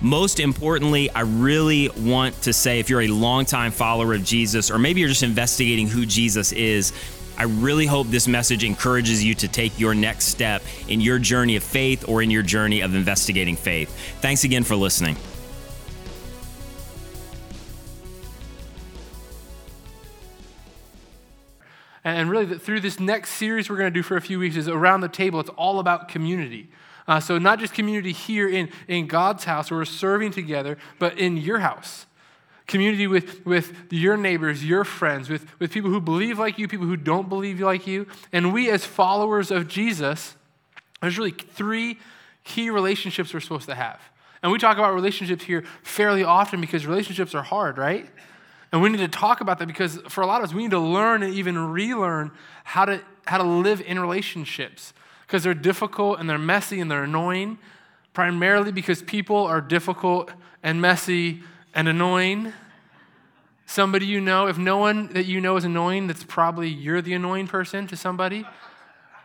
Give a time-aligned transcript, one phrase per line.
[0.00, 4.78] Most importantly, I really want to say if you're a longtime follower of Jesus, or
[4.78, 6.92] maybe you're just investigating who Jesus is,
[7.38, 11.56] I really hope this message encourages you to take your next step in your journey
[11.56, 13.90] of faith or in your journey of investigating faith.
[14.20, 15.16] Thanks again for listening.
[22.04, 24.68] And really, through this next series we're going to do for a few weeks is
[24.68, 25.40] around the table.
[25.40, 26.70] It's all about community.
[27.08, 31.18] Uh, so, not just community here in, in God's house where we're serving together, but
[31.18, 32.06] in your house.
[32.66, 36.86] Community with, with your neighbors, your friends, with, with people who believe like you, people
[36.86, 38.06] who don't believe like you.
[38.32, 40.34] And we, as followers of Jesus,
[41.00, 41.98] there's really three
[42.42, 44.00] key relationships we're supposed to have.
[44.42, 48.08] And we talk about relationships here fairly often because relationships are hard, right?
[48.72, 50.72] And we need to talk about that because for a lot of us, we need
[50.72, 52.32] to learn and even relearn
[52.64, 54.92] how to, how to live in relationships
[55.26, 57.58] because they're difficult and they're messy and they're annoying,
[58.12, 60.30] primarily because people are difficult
[60.62, 61.42] and messy
[61.74, 62.52] and annoying.
[63.66, 67.14] Somebody you know, if no one that you know is annoying, that's probably you're the
[67.14, 68.46] annoying person to somebody.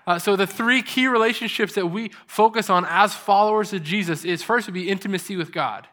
[0.07, 4.41] Uh, so the three key relationships that we focus on as followers of Jesus is
[4.41, 5.87] first would be intimacy with God.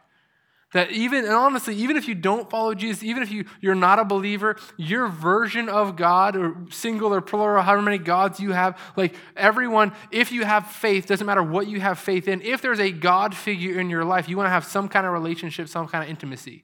[0.73, 3.97] That even, and honestly, even if you don't follow Jesus, even if you, you're not
[3.97, 8.79] a believer, your version of God, or single or plural, however many gods you have,
[8.95, 12.79] like everyone, if you have faith, doesn't matter what you have faith in, if there's
[12.79, 15.87] a God figure in your life, you want to have some kind of relationship, some
[15.87, 16.63] kind of intimacy.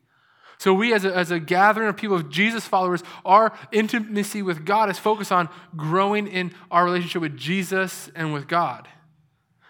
[0.58, 4.66] So, we as a, as a gathering of people of Jesus followers, our intimacy with
[4.66, 8.88] God is focused on growing in our relationship with Jesus and with God.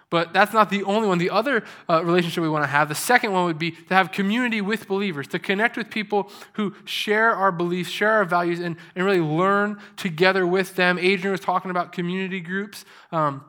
[0.09, 1.17] But that's not the only one.
[1.17, 4.11] The other uh, relationship we want to have, the second one would be to have
[4.11, 8.77] community with believers, to connect with people who share our beliefs, share our values, and,
[8.95, 10.99] and really learn together with them.
[10.99, 12.85] Adrian was talking about community groups.
[13.11, 13.43] Um,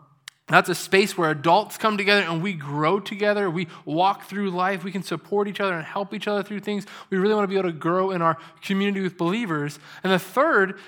[0.48, 3.50] that's a space where adults come together and we grow together.
[3.50, 4.84] We walk through life.
[4.84, 6.86] We can support each other and help each other through things.
[7.10, 9.80] We really want to be able to grow in our community with believers.
[10.04, 10.78] And the third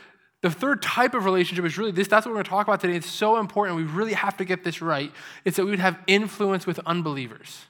[0.43, 2.07] the third type of relationship is really this.
[2.07, 2.95] That's what we're going to talk about today.
[2.95, 3.77] It's so important.
[3.77, 5.13] We really have to get this right.
[5.45, 7.67] It's that we would have influence with unbelievers.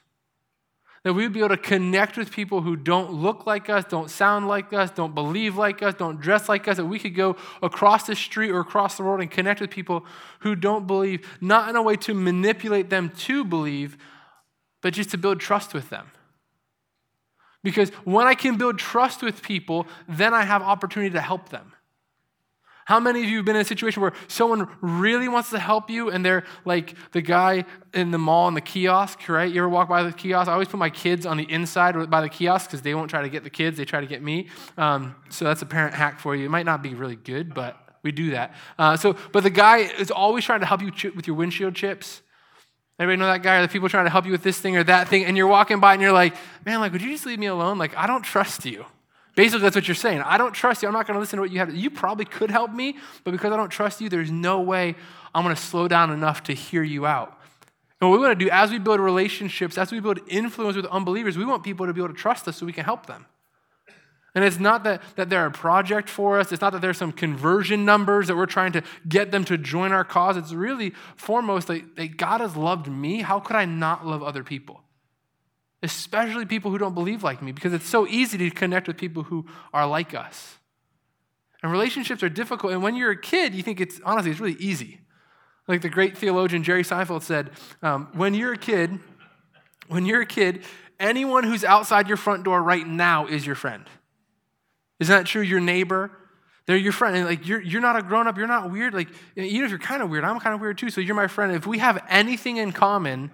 [1.03, 4.09] That we would be able to connect with people who don't look like us, don't
[4.09, 6.77] sound like us, don't believe like us, don't dress like us.
[6.77, 10.05] That we could go across the street or across the world and connect with people
[10.41, 13.97] who don't believe, not in a way to manipulate them to believe,
[14.81, 16.11] but just to build trust with them.
[17.63, 21.73] Because when I can build trust with people, then I have opportunity to help them.
[22.89, 25.91] How many of you have been in a situation where someone really wants to help
[25.91, 29.47] you and they're like the guy in the mall in the kiosk, right?
[29.47, 30.49] You ever walk by the kiosk?
[30.49, 33.21] I always put my kids on the inside by the kiosk because they won't try
[33.21, 34.47] to get the kids, they try to get me.
[34.75, 36.47] Um, so that's a parent hack for you.
[36.47, 38.55] It might not be really good, but we do that.
[38.79, 42.23] Uh, so, but the guy is always trying to help you with your windshield chips.
[42.97, 44.83] Anybody know that guy or the people trying to help you with this thing or
[44.85, 46.33] that thing, and you're walking by and you're like,
[46.65, 47.77] man, like, would you just leave me alone?
[47.77, 48.87] Like, I don't trust you.
[49.39, 50.19] Basically, that's what you're saying.
[50.19, 50.89] I don't trust you.
[50.89, 51.73] I'm not going to listen to what you have.
[51.73, 54.95] You probably could help me, but because I don't trust you, there's no way
[55.33, 57.39] I'm going to slow down enough to hear you out.
[58.01, 60.87] And what we want to do as we build relationships, as we build influence with
[60.87, 63.27] unbelievers, we want people to be able to trust us so we can help them.
[64.35, 66.51] And it's not that, that they're a project for us.
[66.51, 69.93] It's not that there's some conversion numbers that we're trying to get them to join
[69.93, 70.35] our cause.
[70.35, 73.21] It's really foremost that, that God has loved me.
[73.21, 74.83] How could I not love other people?
[75.81, 79.23] Especially people who don't believe like me, because it's so easy to connect with people
[79.23, 80.57] who are like us.
[81.61, 82.73] And relationships are difficult.
[82.73, 85.01] And when you're a kid, you think it's honestly, it's really easy.
[85.67, 87.51] Like the great theologian Jerry Seinfeld said,
[87.81, 88.99] um, when you're a kid,
[89.87, 90.63] when you're a kid,
[90.99, 93.85] anyone who's outside your front door right now is your friend.
[94.99, 95.41] Isn't that true?
[95.41, 96.11] Your neighbor,
[96.65, 97.15] they're your friend.
[97.15, 98.93] And like you're, you're not a grown up, you're not weird.
[98.93, 100.89] Like, even if you're kind of weird, I'm kind of weird too.
[100.89, 101.53] So you're my friend.
[101.53, 103.31] If we have anything in common,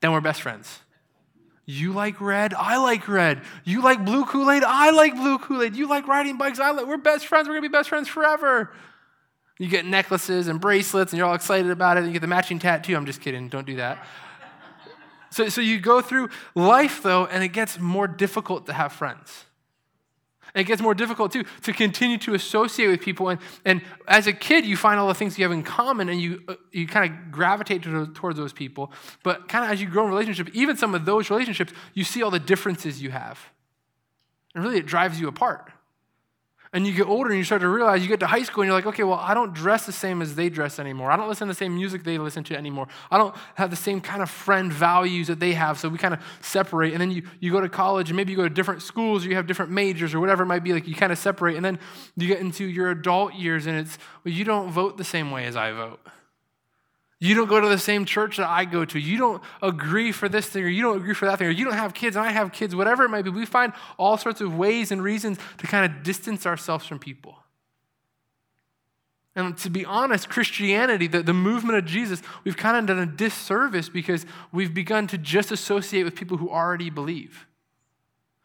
[0.00, 0.80] then we're best friends.
[1.64, 3.42] You like red, I like red.
[3.64, 5.76] You like blue Kool Aid, I like blue Kool Aid.
[5.76, 6.86] You like riding bikes, I like.
[6.86, 7.46] We're best friends.
[7.48, 8.72] We're gonna be best friends forever.
[9.58, 12.00] You get necklaces and bracelets, and you're all excited about it.
[12.00, 12.96] And you get the matching tattoo.
[12.96, 13.48] I'm just kidding.
[13.48, 14.04] Don't do that.
[15.30, 19.44] So, so you go through life though, and it gets more difficult to have friends.
[20.54, 23.30] And it gets more difficult too to continue to associate with people.
[23.30, 26.20] And, and as a kid, you find all the things you have in common and
[26.20, 28.92] you, uh, you kind of gravitate to, towards those people.
[29.22, 32.22] But kind of as you grow in relationship, even some of those relationships, you see
[32.22, 33.40] all the differences you have.
[34.54, 35.72] And really, it drives you apart.
[36.74, 38.68] And you get older and you start to realize you get to high school and
[38.68, 41.10] you're like, okay, well, I don't dress the same as they dress anymore.
[41.10, 42.88] I don't listen to the same music they listen to anymore.
[43.10, 45.78] I don't have the same kind of friend values that they have.
[45.78, 46.92] So we kind of separate.
[46.92, 49.28] And then you, you go to college and maybe you go to different schools or
[49.28, 50.72] you have different majors or whatever it might be.
[50.72, 51.56] Like you kind of separate.
[51.56, 51.78] And then
[52.16, 55.44] you get into your adult years and it's, well, you don't vote the same way
[55.44, 56.00] as I vote.
[57.22, 58.98] You don't go to the same church that I go to.
[58.98, 61.64] You don't agree for this thing, or you don't agree for that thing, or you
[61.64, 63.30] don't have kids and I have kids, whatever it might be.
[63.30, 67.36] We find all sorts of ways and reasons to kind of distance ourselves from people.
[69.36, 73.06] And to be honest, Christianity, the, the movement of Jesus, we've kind of done a
[73.06, 77.46] disservice because we've begun to just associate with people who already believe.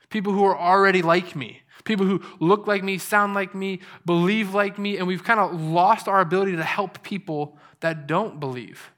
[0.09, 1.63] People who are already like me.
[1.83, 5.61] People who look like me, sound like me, believe like me, and we've kind of
[5.61, 8.91] lost our ability to help people that don't believe.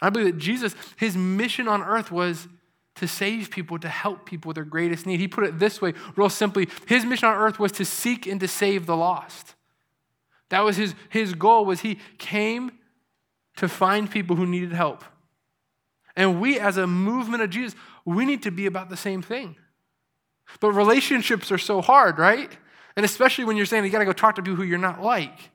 [0.00, 2.48] I believe that Jesus, his mission on earth was
[2.96, 5.20] to save people, to help people with their greatest need.
[5.20, 8.40] He put it this way, real simply his mission on earth was to seek and
[8.40, 9.54] to save the lost.
[10.50, 12.72] That was his, his goal was he came
[13.56, 15.04] to find people who needed help.
[16.16, 19.56] And we as a movement of Jesus, we need to be about the same thing.
[20.60, 22.50] But relationships are so hard, right?
[22.96, 25.02] And especially when you're saying you got to go talk to people who you're not
[25.02, 25.50] like.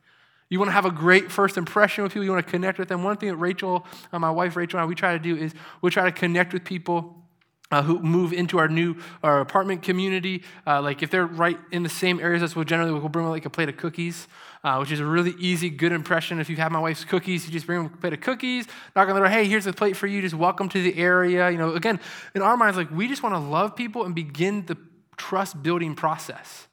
[0.50, 2.24] You want to have a great first impression with people.
[2.24, 3.04] You want to connect with them.
[3.04, 5.54] One thing that Rachel, uh, my wife Rachel, and I, we try to do is
[5.82, 7.24] we try to connect with people
[7.72, 10.44] uh, who move into our new our apartment community.
[10.68, 13.46] Uh, like if they're right in the same areas as we'll generally we'll bring like
[13.46, 14.28] a plate of cookies,
[14.64, 16.40] uh, which is a really easy, good impression.
[16.40, 18.66] If you have my wife's cookies, you just bring a plate of cookies,
[18.96, 20.22] knock on the door, hey, here's a plate for you.
[20.22, 21.50] Just welcome to the area.
[21.50, 22.00] You know, again,
[22.34, 24.78] in our minds, like we just want to love people and begin the
[25.18, 26.68] trust building process.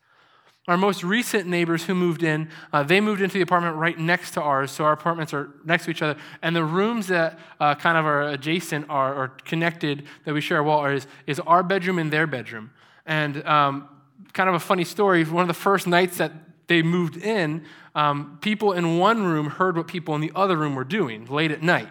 [0.69, 4.33] Our most recent neighbors who moved in, uh, they moved into the apartment right next
[4.33, 6.21] to ours, so our apartments are next to each other.
[6.43, 10.59] And the rooms that uh, kind of are adjacent are, or connected that we share
[10.59, 12.71] a wall is, is our bedroom and their bedroom.
[13.05, 13.89] And um,
[14.33, 16.33] kind of a funny story, one of the first nights that
[16.71, 17.65] they moved in,
[17.97, 21.51] um, people in one room heard what people in the other room were doing late
[21.51, 21.89] at night.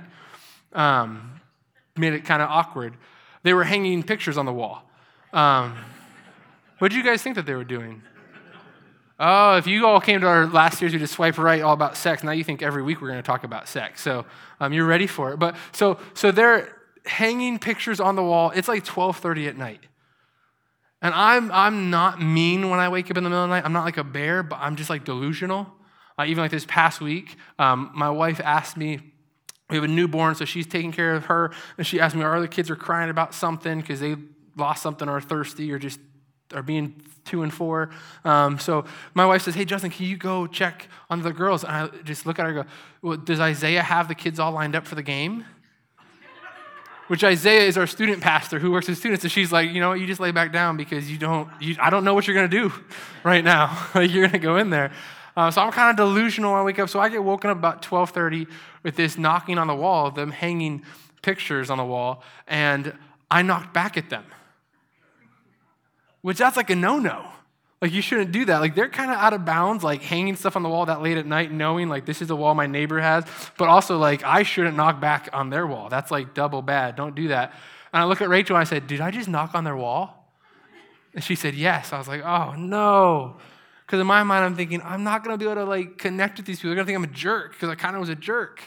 [0.72, 1.42] Um,
[1.98, 2.96] made it kind of awkward.
[3.44, 4.90] They were hanging pictures on the wall.
[5.34, 5.76] Um,
[6.78, 8.02] what did you guys think that they were doing?
[9.20, 11.98] Oh, if you all came to our last series, we just swipe right all about
[11.98, 12.24] sex.
[12.24, 14.02] Now you think every week we're going to talk about sex.
[14.02, 14.26] So
[14.62, 15.38] um, you're ready for it.
[15.40, 16.74] But so so they're
[17.06, 18.52] hanging pictures on the wall.
[18.56, 19.82] It's like 12:30 at night.
[21.02, 23.66] And I'm I'm not mean when I wake up in the middle of the night.
[23.66, 25.68] I'm not like a bear, but I'm just like delusional.
[26.18, 29.00] Uh, even like this past week, um, my wife asked me.
[29.70, 32.42] We have a newborn, so she's taking care of her, and she asked me, "Are
[32.42, 34.16] the kids are crying about something because they
[34.58, 36.00] lost something or are thirsty or just
[36.54, 37.90] are being two and four.
[38.26, 41.64] Um, so my wife says, Hey, Justin, can you go check on the girls?
[41.64, 44.52] And I just look at her and go, Well, does Isaiah have the kids all
[44.52, 45.46] lined up for the game?
[47.10, 49.24] Which Isaiah is our student pastor who works with students.
[49.24, 50.00] And she's like, You know what?
[50.00, 52.50] You just lay back down because you don't, you, I don't know what you're going
[52.50, 52.74] to do
[53.24, 53.88] right now.
[53.96, 54.92] you're going to go in there.
[55.36, 56.90] Uh, so I'm kind of delusional when I wake up.
[56.90, 58.48] So I get woken up about 12:30
[58.84, 60.84] with this knocking on the wall, of them hanging
[61.22, 62.94] pictures on the wall, and
[63.30, 64.24] I knocked back at them
[66.22, 67.28] which that's like a no no.
[67.82, 68.60] Like, you shouldn't do that.
[68.60, 71.18] Like, they're kind of out of bounds, like hanging stuff on the wall that late
[71.18, 73.24] at night, knowing, like, this is the wall my neighbor has.
[73.58, 75.88] But also, like, I shouldn't knock back on their wall.
[75.88, 76.98] That's like double bad.
[76.98, 77.54] Don't do that.
[77.94, 80.34] And I look at Rachel and I said, Did I just knock on their wall?
[81.14, 81.94] And she said, Yes.
[81.94, 83.38] I was like, Oh, no.
[83.86, 86.38] Because in my mind, I'm thinking, I'm not going to be able to, like, connect
[86.38, 86.70] with these people.
[86.70, 88.62] They're going to think I'm a jerk because I kind of was a jerk.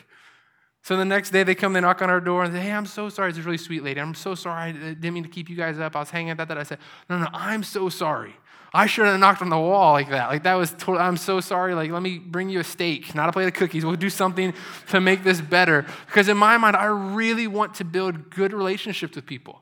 [0.85, 2.87] So the next day they come, they knock on our door and say, Hey, I'm
[2.87, 3.29] so sorry.
[3.29, 4.01] It's a really sweet lady.
[4.01, 4.71] I'm so sorry.
[4.71, 5.95] I didn't mean to keep you guys up.
[5.95, 6.49] I was hanging at that.
[6.49, 6.59] that.
[6.59, 6.79] I said,
[7.11, 8.35] No, no, I'm so sorry.
[8.75, 10.29] I shouldn't have knocked on the wall like that.
[10.29, 11.75] Like that was, total, I'm so sorry.
[11.75, 13.85] Like, let me bring you a steak, not a plate of cookies.
[13.85, 14.55] We'll do something
[14.89, 15.85] to make this better.
[16.07, 19.61] Because in my mind, I really want to build good relationships with people,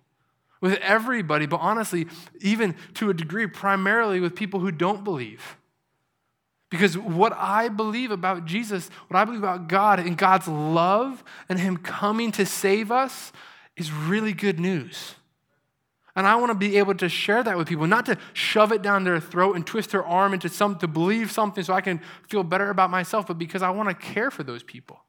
[0.60, 2.06] with everybody, but honestly,
[2.40, 5.56] even to a degree, primarily with people who don't believe.
[6.70, 11.58] Because what I believe about Jesus, what I believe about God and God's love and
[11.58, 13.32] Him coming to save us
[13.76, 15.16] is really good news.
[16.20, 18.82] And I want to be able to share that with people, not to shove it
[18.82, 21.98] down their throat and twist their arm into some to believe something so I can
[22.28, 25.00] feel better about myself, but because I want to care for those people.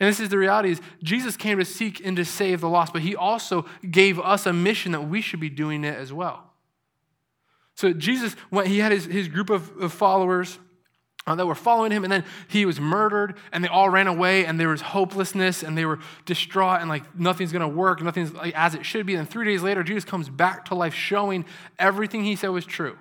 [0.00, 2.92] And this is the reality is Jesus came to seek and to save the lost,
[2.92, 6.50] but he also gave us a mission that we should be doing it as well.
[7.76, 10.58] So Jesus, when he had his, his group of, of followers
[11.30, 14.44] uh, that were following him, and then he was murdered, and they all ran away,
[14.44, 18.54] and there was hopelessness, and they were distraught, and like nothing's gonna work, nothing's like,
[18.54, 19.14] as it should be.
[19.14, 21.44] And three days later, Jesus comes back to life, showing
[21.78, 22.98] everything he said was true.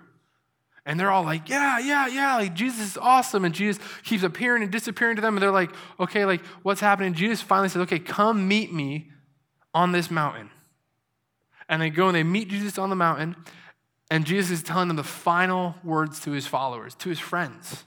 [0.86, 3.46] And they're all like, yeah, yeah, yeah, like Jesus is awesome.
[3.46, 5.36] And Jesus keeps appearing and disappearing to them.
[5.36, 7.14] And they're like, okay, like what's happening?
[7.14, 9.12] Jesus finally says, okay, come meet me
[9.74, 10.50] on this mountain.
[11.68, 13.36] And they go and they meet Jesus on the mountain.
[14.10, 17.84] And Jesus is telling them the final words to his followers, to his friends.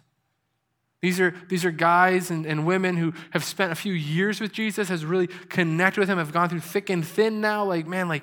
[1.03, 4.53] These are, these are guys and, and women who have spent a few years with
[4.53, 7.65] Jesus, has really connected with him, have gone through thick and thin now.
[7.65, 8.23] Like, man, like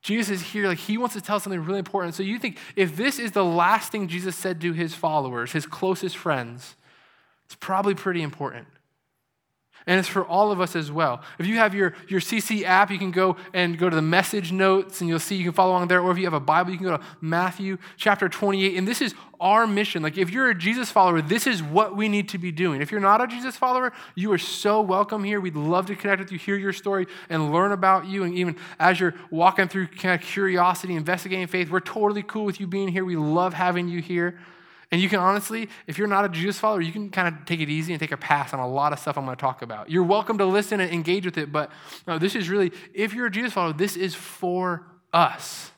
[0.00, 0.68] Jesus is here.
[0.68, 2.14] Like, he wants to tell something really important.
[2.14, 5.66] So you think if this is the last thing Jesus said to his followers, his
[5.66, 6.76] closest friends,
[7.46, 8.68] it's probably pretty important.
[9.88, 11.22] And it's for all of us as well.
[11.38, 14.52] If you have your, your CC app, you can go and go to the message
[14.52, 16.02] notes and you'll see you can follow along there.
[16.02, 18.76] Or if you have a Bible, you can go to Matthew chapter 28.
[18.76, 20.02] And this is our mission.
[20.02, 22.82] Like, if you're a Jesus follower, this is what we need to be doing.
[22.82, 25.40] If you're not a Jesus follower, you are so welcome here.
[25.40, 28.24] We'd love to connect with you, hear your story, and learn about you.
[28.24, 32.60] And even as you're walking through kind of curiosity, investigating faith, we're totally cool with
[32.60, 33.06] you being here.
[33.06, 34.38] We love having you here.
[34.90, 37.60] And you can honestly, if you're not a Jesus follower, you can kind of take
[37.60, 39.60] it easy and take a pass on a lot of stuff I'm going to talk
[39.60, 39.90] about.
[39.90, 41.70] You're welcome to listen and engage with it, but
[42.06, 45.72] no, this is really, if you're a Jesus follower, this is for us.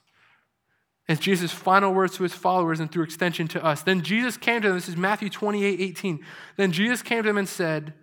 [1.08, 3.82] It's Jesus' final words to his followers and through extension to us.
[3.82, 6.24] Then Jesus came to them, this is Matthew 28 18.
[6.56, 7.94] Then Jesus came to them and said,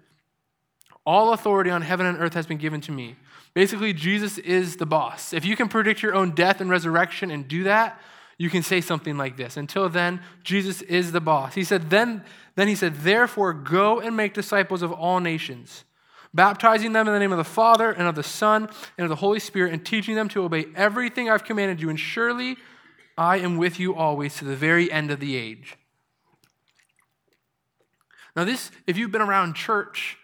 [1.06, 3.16] All authority on heaven and earth has been given to me.
[3.54, 5.32] Basically, Jesus is the boss.
[5.32, 8.00] If you can predict your own death and resurrection and do that,
[8.38, 9.58] you can say something like this.
[9.58, 11.56] Until then, Jesus is the boss.
[11.56, 12.24] He said, then,
[12.56, 15.86] then he said, therefore go and make disciples of all nations,
[16.34, 19.16] baptizing them in the name of the Father and of the Son and of the
[19.16, 21.90] Holy Spirit, and teaching them to obey everything I've commanded you.
[21.90, 22.58] And surely
[23.18, 25.76] I am with you always to the very end of the age.
[28.36, 30.18] Now, this, if you've been around church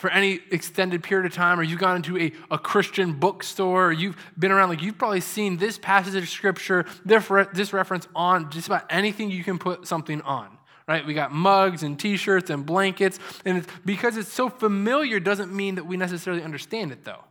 [0.00, 3.92] for any extended period of time, or you've gone into a, a Christian bookstore, or
[3.92, 8.66] you've been around, like you've probably seen this passage of scripture, this reference on just
[8.66, 10.56] about anything you can put something on.
[10.88, 11.06] Right?
[11.06, 13.18] We got mugs and t-shirts and blankets.
[13.44, 17.22] And it's, because it's so familiar doesn't mean that we necessarily understand it though.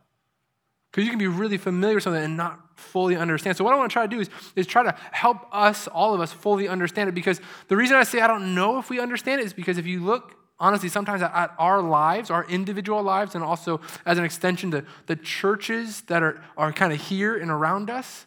[0.92, 3.56] Because you can be really familiar with something and not fully understand.
[3.56, 6.14] So what I want to try to do is, is try to help us, all
[6.14, 7.16] of us, fully understand it.
[7.16, 9.86] Because the reason I say I don't know if we understand it is because if
[9.86, 14.70] you look honestly, sometimes at our lives, our individual lives, and also as an extension
[14.70, 18.26] to the churches that are, are kind of here and around us,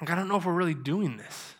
[0.00, 1.54] like, I don't know if we're really doing this.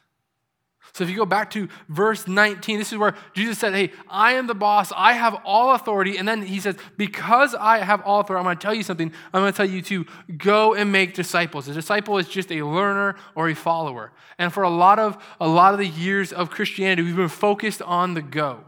[0.92, 4.32] So if you go back to verse 19, this is where Jesus said, Hey, I
[4.32, 4.92] am the boss.
[4.96, 6.16] I have all authority.
[6.16, 9.12] And then he says, Because I have all authority, I'm going to tell you something.
[9.32, 11.68] I'm going to tell you to go and make disciples.
[11.68, 14.12] A disciple is just a learner or a follower.
[14.38, 17.82] And for a lot of a lot of the years of Christianity, we've been focused
[17.82, 18.64] on the go.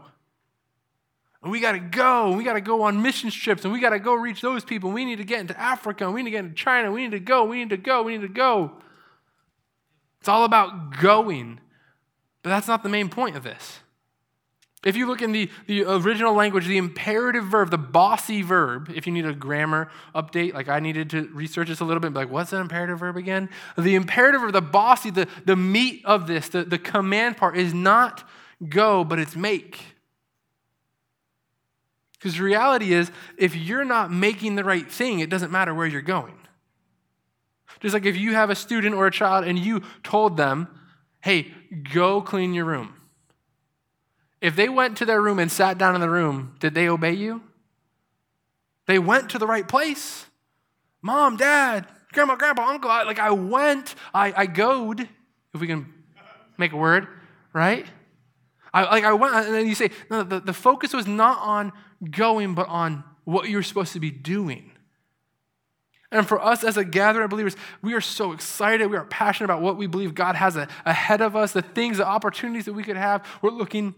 [1.43, 2.27] And we got to go.
[2.27, 3.63] And we got to go on mission trips.
[3.63, 4.91] And we got to go reach those people.
[4.91, 6.05] We need to get into Africa.
[6.05, 6.91] And we need to get into China.
[6.91, 7.45] We need to go.
[7.45, 8.03] We need to go.
[8.03, 8.71] We need to go.
[10.19, 11.59] It's all about going.
[12.43, 13.79] But that's not the main point of this.
[14.83, 19.05] If you look in the, the original language, the imperative verb, the bossy verb, if
[19.05, 22.31] you need a grammar update, like I needed to research this a little bit, like,
[22.31, 23.49] what's an imperative verb again?
[23.77, 27.75] The imperative verb, the bossy, the, the meat of this, the, the command part is
[27.75, 28.27] not
[28.69, 29.79] go, but it's make.
[32.21, 35.87] Because the reality is, if you're not making the right thing, it doesn't matter where
[35.87, 36.35] you're going.
[37.79, 40.67] Just like if you have a student or a child and you told them,
[41.21, 41.51] hey,
[41.91, 42.93] go clean your room.
[44.39, 47.13] If they went to their room and sat down in the room, did they obey
[47.13, 47.41] you?
[48.85, 50.27] They went to the right place.
[51.01, 55.09] Mom, dad, grandma, grandpa, uncle, I, like I went, I, I goed,
[55.53, 55.91] if we can
[56.55, 57.07] make a word,
[57.51, 57.87] right?
[58.71, 61.73] I, like I went, and then you say, no, the, the focus was not on
[62.09, 64.71] going, but on what you're supposed to be doing.
[66.11, 68.87] And for us as a gathering of believers, we are so excited.
[68.87, 72.07] We are passionate about what we believe God has ahead of us, the things, the
[72.07, 73.25] opportunities that we could have.
[73.41, 73.95] We're looking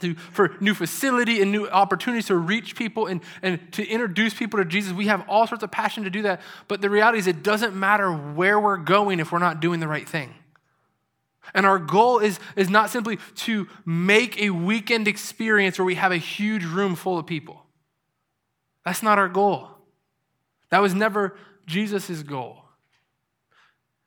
[0.00, 4.58] to, for new facility and new opportunities to reach people and, and to introduce people
[4.58, 4.92] to Jesus.
[4.92, 6.40] We have all sorts of passion to do that.
[6.68, 9.88] But the reality is, it doesn't matter where we're going if we're not doing the
[9.88, 10.34] right thing.
[11.54, 16.12] And our goal is, is not simply to make a weekend experience where we have
[16.12, 17.64] a huge room full of people.
[18.84, 19.68] That's not our goal.
[20.70, 21.36] That was never
[21.66, 22.64] Jesus' goal.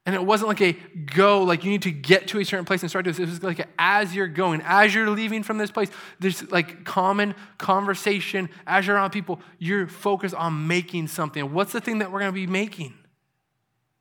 [0.06, 0.74] And it wasn't like a
[1.14, 3.28] go, like you need to get to a certain place and start doing this.
[3.28, 6.84] It was like a, as you're going, as you're leaving from this place, there's like
[6.86, 8.50] common conversation.
[8.66, 11.54] As you're around people, you're focused on making something.
[11.54, 12.96] What's the thing that we're going to be making?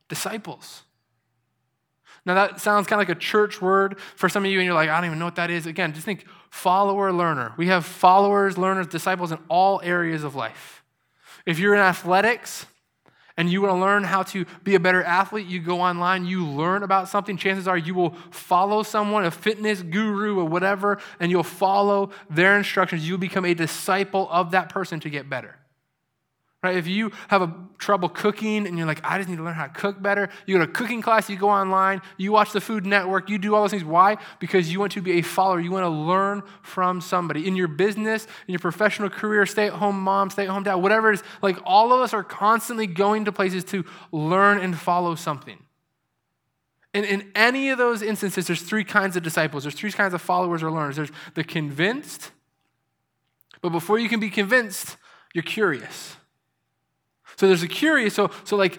[0.08, 0.82] Disciples.
[2.26, 4.74] Now, that sounds kind of like a church word for some of you, and you're
[4.74, 5.66] like, I don't even know what that is.
[5.66, 7.54] Again, just think follower, learner.
[7.56, 10.82] We have followers, learners, disciples in all areas of life.
[11.46, 12.66] If you're in athletics
[13.36, 16.46] and you want to learn how to be a better athlete, you go online, you
[16.46, 17.38] learn about something.
[17.38, 22.58] Chances are you will follow someone, a fitness guru or whatever, and you'll follow their
[22.58, 23.08] instructions.
[23.08, 25.59] You'll become a disciple of that person to get better.
[26.62, 26.76] Right?
[26.76, 29.66] If you have a trouble cooking and you're like, I just need to learn how
[29.66, 32.84] to cook better, you go to cooking class, you go online, you watch the Food
[32.84, 33.82] Network, you do all those things.
[33.82, 34.18] Why?
[34.40, 35.58] Because you want to be a follower.
[35.58, 37.48] You want to learn from somebody.
[37.48, 40.74] In your business, in your professional career, stay at home mom, stay at home dad,
[40.74, 44.78] whatever it is, like all of us are constantly going to places to learn and
[44.78, 45.58] follow something.
[46.92, 49.64] And in any of those instances, there's three kinds of disciples.
[49.64, 50.96] There's three kinds of followers or learners.
[50.96, 52.32] There's the convinced,
[53.62, 54.98] but before you can be convinced,
[55.32, 56.16] you're curious.
[57.40, 58.78] So there's a curious, so, so like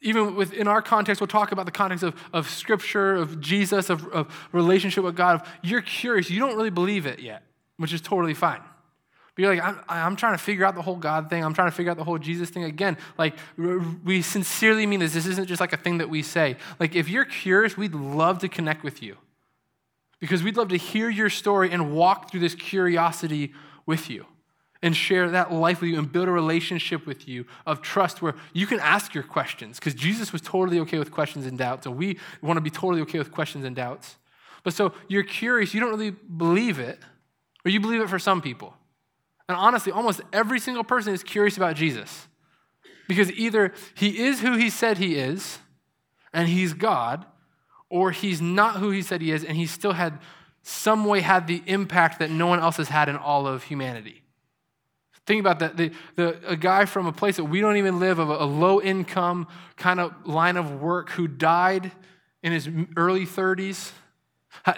[0.00, 4.04] even within our context, we'll talk about the context of, of scripture, of Jesus, of,
[4.08, 5.46] of relationship with God.
[5.62, 6.28] You're curious.
[6.28, 7.44] You don't really believe it yet,
[7.76, 8.62] which is totally fine.
[9.36, 11.44] But you're like, I'm, I'm trying to figure out the whole God thing.
[11.44, 12.64] I'm trying to figure out the whole Jesus thing.
[12.64, 15.14] Again, like, we sincerely mean this.
[15.14, 16.56] This isn't just like a thing that we say.
[16.80, 19.18] Like, if you're curious, we'd love to connect with you
[20.18, 23.52] because we'd love to hear your story and walk through this curiosity
[23.86, 24.26] with you
[24.82, 28.34] and share that life with you and build a relationship with you of trust where
[28.52, 31.96] you can ask your questions because Jesus was totally okay with questions and doubts, and
[31.96, 34.16] we want to be totally okay with questions and doubts.
[34.62, 36.98] But so you're curious, you don't really believe it,
[37.64, 38.74] or you believe it for some people.
[39.48, 42.28] And honestly, almost every single person is curious about Jesus
[43.08, 45.58] because either he is who he said he is
[46.32, 47.26] and he's God,
[47.88, 50.20] or he's not who he said he is and he still had
[50.62, 54.22] some way had the impact that no one else has had in all of humanity.
[55.26, 55.76] Think about that.
[55.76, 58.46] The, the, a guy from a place that we don't even live, of a, a
[58.46, 59.46] low income
[59.76, 61.92] kind of line of work, who died
[62.42, 63.92] in his early 30s,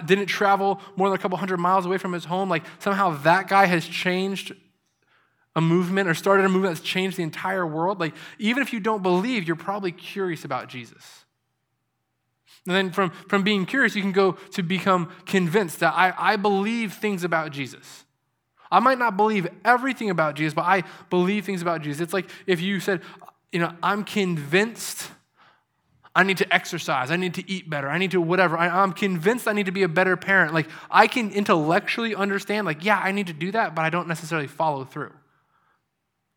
[0.04, 2.48] didn't travel more than a couple hundred miles away from his home.
[2.48, 4.52] Like somehow that guy has changed
[5.54, 8.00] a movement or started a movement that's changed the entire world.
[8.00, 11.24] Like even if you don't believe, you're probably curious about Jesus.
[12.66, 16.36] And then from, from being curious, you can go to become convinced that I, I
[16.36, 18.04] believe things about Jesus.
[18.72, 22.00] I might not believe everything about Jesus, but I believe things about Jesus.
[22.00, 23.02] It's like if you said,
[23.52, 25.10] you know, I'm convinced
[26.14, 28.56] I need to exercise, I need to eat better, I need to whatever.
[28.56, 30.54] I, am convinced I need to be a better parent.
[30.54, 34.08] Like I can intellectually understand, like, yeah, I need to do that, but I don't
[34.08, 35.12] necessarily follow through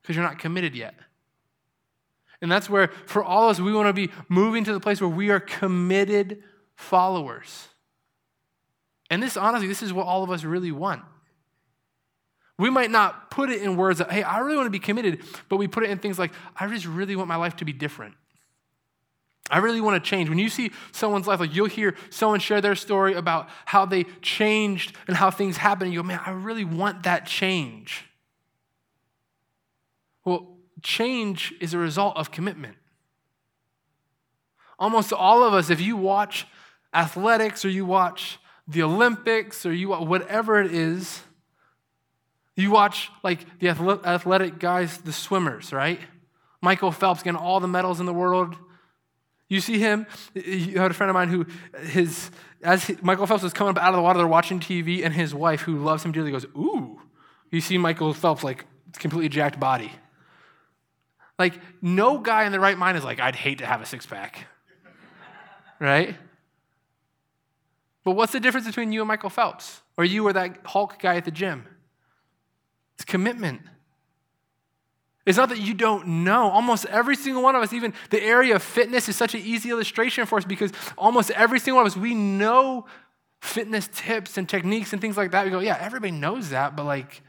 [0.02, 0.96] because you're not committed yet.
[2.42, 5.00] And that's where, for all of us, we want to be moving to the place
[5.00, 6.44] where we are committed
[6.76, 7.70] followers.
[9.10, 11.02] And this, honestly, this is what all of us really want.
[12.58, 15.24] We might not put it in words that, hey, I really want to be committed,
[15.50, 17.74] but we put it in things like, I just really want my life to be
[17.74, 18.16] different.
[19.52, 20.30] I really want to change.
[20.30, 24.06] When you see someone's life, like you'll hear someone share their story about how they
[24.22, 28.06] changed and how things happened, and you go, man, I really want that change.
[30.24, 32.78] Well, change is a result of commitment.
[34.80, 36.48] Almost all of us, if you watch
[36.94, 41.22] athletics or you watch the Olympics or you whatever it is,
[42.56, 46.00] you watch like the athletic guys, the swimmers, right?
[46.62, 48.56] Michael Phelps getting all the medals in the world.
[49.50, 50.08] You see him.
[50.34, 51.46] You had a friend of mine who,
[51.84, 52.32] his
[52.64, 55.14] as he, Michael Phelps was coming up out of the water, they're watching TV, and
[55.14, 57.02] his wife, who loves him dearly, goes, "Ooh."
[57.52, 59.92] You see Michael Phelps like completely jacked body.
[61.38, 64.06] Like no guy in the right mind is like, "I'd hate to have a six
[64.06, 64.48] pack,"
[65.80, 66.16] right?
[68.04, 71.18] But what's the difference between you and Michael Phelps, or you or that Hulk guy
[71.18, 71.68] at the gym?
[72.96, 73.62] It's commitment.
[75.26, 76.50] It's not that you don't know.
[76.50, 79.70] Almost every single one of us, even the area of fitness, is such an easy
[79.72, 82.86] illustration for us because almost every single one of us, we know
[83.42, 85.46] fitness tips and techniques and things like that.
[85.46, 87.24] We go, yeah, everybody knows that, but like,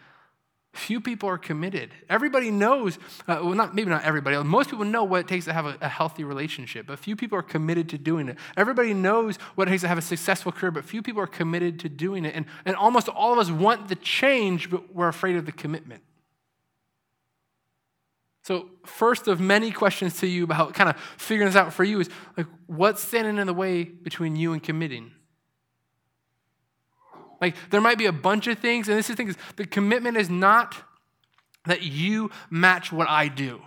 [0.76, 1.90] Few people are committed.
[2.08, 4.36] Everybody knows, uh, well, not maybe not everybody.
[4.44, 7.38] Most people know what it takes to have a, a, healthy relationship, but few people
[7.38, 8.36] are committed to doing it.
[8.58, 11.80] Everybody knows what it takes to have a successful career, but few people are committed
[11.80, 12.34] to doing it.
[12.34, 16.02] And, and almost all of us want the change, but we're afraid of the commitment.
[18.42, 22.00] So, first of many questions to you about kind of figuring this out for you
[22.00, 25.10] is like, what's standing in the way between you and committing?
[27.46, 29.66] Like there might be a bunch of things, and this is the thing is the
[29.66, 30.74] commitment is not
[31.66, 33.60] that you match what I do.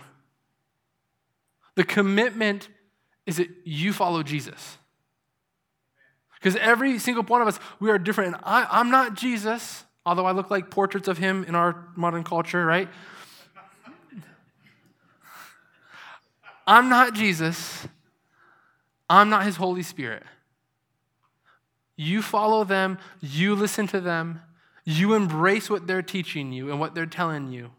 [1.75, 2.67] The commitment
[3.25, 4.77] is that you follow Jesus.
[6.33, 8.35] Because every single one of us, we are different.
[8.35, 12.25] And I, I'm not Jesus, although I look like portraits of him in our modern
[12.25, 12.89] culture, right?
[16.67, 17.87] I'm not Jesus.
[19.09, 20.23] I'm not his Holy Spirit.
[22.01, 24.39] You follow them, you listen to them,
[24.85, 27.71] you embrace what they're teaching you and what they're telling you.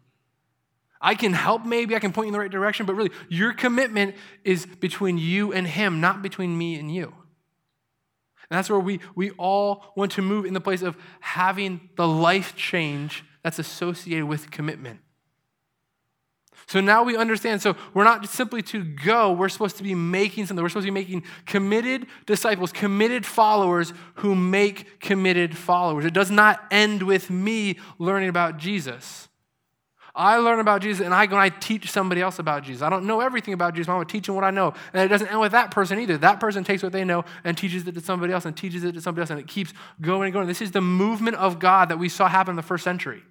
[1.00, 3.54] I can help, maybe I can point you in the right direction, but really, your
[3.54, 7.06] commitment is between you and Him, not between me and you.
[7.06, 12.06] And that's where we, we all want to move in the place of having the
[12.06, 15.00] life change that's associated with commitment.
[16.70, 17.61] So now we understand.
[17.61, 20.62] So we're not simply to go, we're supposed to be making something.
[20.62, 26.04] We're supposed to be making committed disciples, committed followers who make committed followers.
[26.04, 29.28] It does not end with me learning about Jesus.
[30.14, 32.83] I learn about Jesus and I go and I teach somebody else about Jesus.
[32.83, 34.72] I don't know everything about Jesus, but I'm teaching what I know.
[34.92, 36.18] And it doesn't end with that person either.
[36.18, 38.92] That person takes what they know and teaches it to somebody else and teaches it
[38.92, 40.46] to somebody else, and it keeps going and going.
[40.46, 43.24] This is the movement of God that we saw happen in the first century.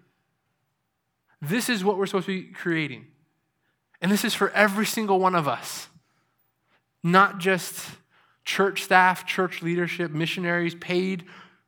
[1.42, 3.08] This is what we're supposed to be creating.
[4.02, 5.88] And this is for every single one of us,
[7.04, 7.86] not just
[8.46, 11.26] church staff, church leadership, missionaries, paid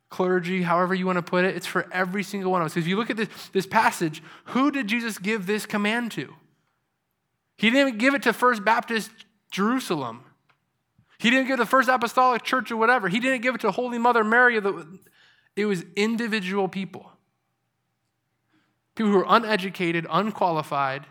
[0.09, 1.55] clergy, however you want to put it.
[1.55, 2.77] It's for every single one of us.
[2.77, 6.33] If you look at this, this passage, who did Jesus give this command to?
[7.57, 9.11] He didn't give it to First Baptist
[9.51, 10.23] Jerusalem.
[11.19, 13.07] He didn't give it to First Apostolic Church or whatever.
[13.07, 14.59] He didn't give it to Holy Mother Mary.
[15.55, 17.11] It was individual people.
[18.95, 21.05] People who were uneducated, unqualified,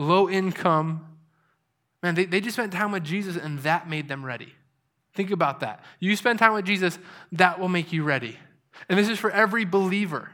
[0.00, 1.06] low income.
[2.02, 4.54] Man, they, they just spent time with Jesus and that made them ready.
[5.14, 5.84] Think about that.
[5.98, 6.98] You spend time with Jesus,
[7.32, 8.38] that will make you ready.
[8.88, 10.30] And this is for every believer.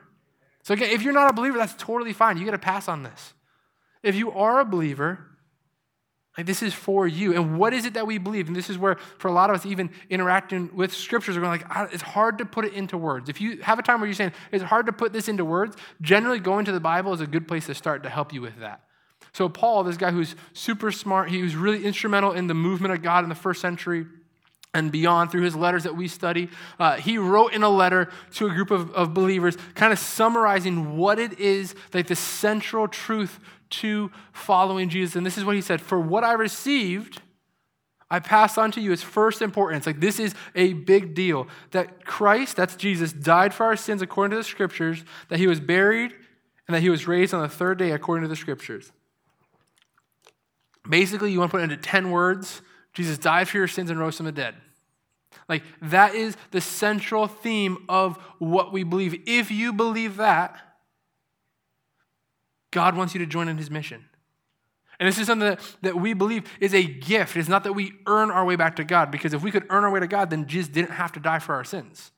[0.62, 2.37] So, again, if you're not a believer, that's totally fine.
[2.38, 3.35] You get a pass on this.
[4.02, 5.18] If you are a believer,
[6.37, 7.35] like this is for you.
[7.35, 8.46] And what is it that we believe?
[8.46, 11.61] And this is where, for a lot of us, even interacting with scriptures, we're going
[11.61, 13.29] like, it's hard to put it into words.
[13.29, 15.76] If you have a time where you're saying it's hard to put this into words,
[16.02, 18.61] generally going to the Bible is a good place to start to help you with
[18.61, 18.83] that.
[19.37, 23.03] So, Paul, this guy who's super smart, he was really instrumental in the movement of
[23.03, 24.07] God in the first century
[24.72, 26.49] and beyond through his letters that we study.
[26.79, 30.96] Uh, he wrote in a letter to a group of, of believers, kind of summarizing
[30.96, 35.16] what it is, like the central truth to following Jesus.
[35.16, 37.20] And this is what he said For what I received,
[38.11, 39.87] I pass on to you as first importance.
[39.87, 41.46] Like, this is a big deal.
[41.72, 45.61] That Christ, that's Jesus, died for our sins according to the scriptures, that he was
[45.61, 46.14] buried,
[46.66, 48.92] and that he was raised on the third day according to the scriptures.
[50.88, 52.62] Basically, you want to put it into 10 words
[52.96, 54.55] Jesus died for your sins and rose from the dead.
[55.51, 59.22] Like, that is the central theme of what we believe.
[59.27, 60.57] If you believe that,
[62.70, 64.07] God wants you to join in his mission.
[64.99, 67.37] And this is something that, that we believe is a gift.
[67.37, 69.85] It's not that we earn our way back to God, because if we could earn
[69.85, 72.12] our way to God, then Jesus didn't have to die for our sins.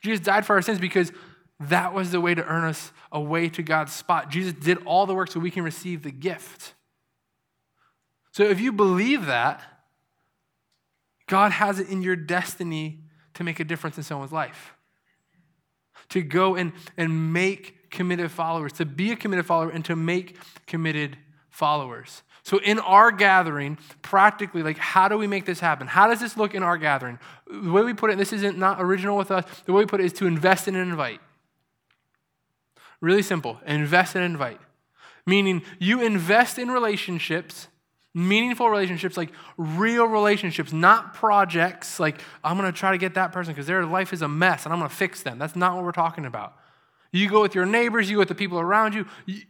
[0.00, 1.12] Jesus died for our sins because
[1.60, 4.30] that was the way to earn us a way to God's spot.
[4.30, 6.72] Jesus did all the work so we can receive the gift.
[8.38, 9.64] So if you believe that,
[11.26, 13.00] God has it in your destiny
[13.34, 14.74] to make a difference in someone's life.
[16.10, 20.36] To go and, and make committed followers, to be a committed follower and to make
[20.68, 21.18] committed
[21.50, 22.22] followers.
[22.44, 25.88] So, in our gathering, practically, like, how do we make this happen?
[25.88, 27.18] How does this look in our gathering?
[27.50, 29.98] The way we put it, this isn't not original with us, the way we put
[29.98, 31.20] it is to invest in and invite.
[33.00, 34.60] Really simple invest and invite.
[35.26, 37.66] Meaning, you invest in relationships
[38.14, 43.32] meaningful relationships, like real relationships, not projects like I'm going to try to get that
[43.32, 45.38] person because their life is a mess and I'm going to fix them.
[45.38, 46.56] That's not what we're talking about.
[47.12, 49.06] You go with your neighbors, you go with the people around you,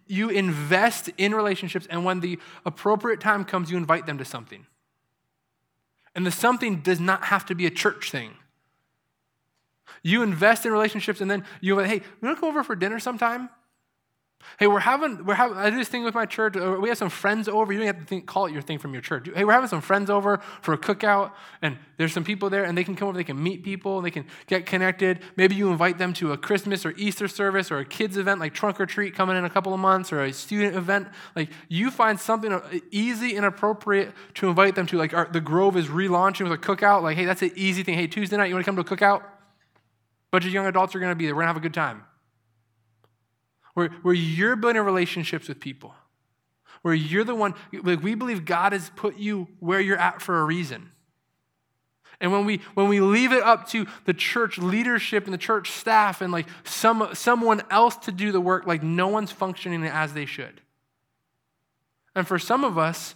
[0.07, 4.67] you invest in relationships, and when the appropriate time comes, you invite them to something.
[6.15, 8.33] And the something does not have to be a church thing.
[10.03, 12.77] You invest in relationships, and then you go, hey, we want to come over for
[12.77, 13.49] dinner sometime?
[14.59, 16.57] Hey, we're having, we're having, I do this thing with my church.
[16.57, 17.73] Uh, we have some friends over.
[17.73, 19.29] You don't have to think, call it your thing from your church.
[19.33, 21.31] Hey, we're having some friends over for a cookout,
[21.63, 24.11] and there's some people there, and they can come over, they can meet people, they
[24.11, 25.21] can get connected.
[25.37, 28.53] Maybe you invite them to a Christmas or Easter service or a kids event like
[28.53, 31.07] Trunk or Treat coming in a couple of months or a student event.
[31.37, 34.99] Like, you find something uh, easy and appropriate to invite them to.
[34.99, 37.03] Like, our, the Grove is relaunching with a cookout.
[37.03, 37.95] Like, hey, that's an easy thing.
[37.95, 39.23] Hey, Tuesday night, you want to come to a cookout?
[40.33, 41.35] Bunch of young adults are going to be there.
[41.35, 42.08] We're going to have a good time
[43.79, 45.95] where, where you're building relationships with people,
[46.83, 50.41] where you're the one, like we believe God has put you where you're at for
[50.41, 50.91] a reason.
[52.21, 55.71] And when we when we leave it up to the church leadership and the church
[55.71, 60.15] staff and like some someone else to do the work, like no one's functioning as
[60.15, 60.61] they should.
[62.17, 63.15] And for some of us,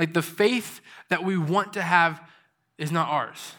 [0.00, 2.20] like the faith that we want to have
[2.76, 3.52] is not ours.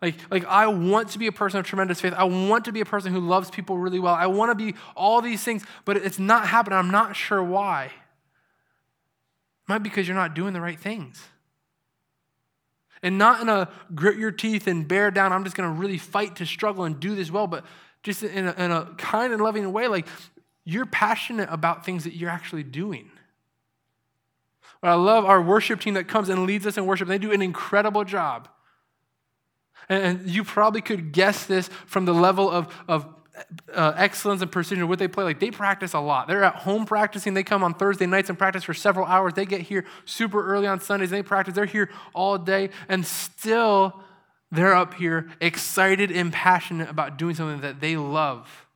[0.00, 2.14] Like, like I want to be a person of tremendous faith.
[2.16, 4.14] I want to be a person who loves people really well.
[4.14, 6.78] I want to be all these things, but it's not happening.
[6.78, 7.86] I'm not sure why.
[7.86, 7.92] It
[9.68, 11.22] might be because you're not doing the right things.
[13.02, 15.98] And not in a grit your teeth and bear down, I'm just going to really
[15.98, 17.64] fight to struggle and do this well, but
[18.02, 20.06] just in a, in a kind and loving way, like
[20.64, 23.10] you're passionate about things that you're actually doing.
[24.80, 27.08] But I love our worship team that comes and leads us in worship.
[27.08, 28.48] They do an incredible job.
[29.88, 33.06] And you probably could guess this from the level of, of
[33.72, 36.28] uh, excellence and precision, what they play, like they practice a lot.
[36.28, 37.34] They're at home practicing.
[37.34, 39.34] They come on Thursday nights and practice for several hours.
[39.34, 41.10] They get here super early on Sundays.
[41.10, 41.54] They practice.
[41.54, 44.02] They're here all day, and still
[44.50, 48.66] they're up here excited and passionate about doing something that they love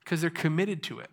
[0.00, 1.10] because they're committed to it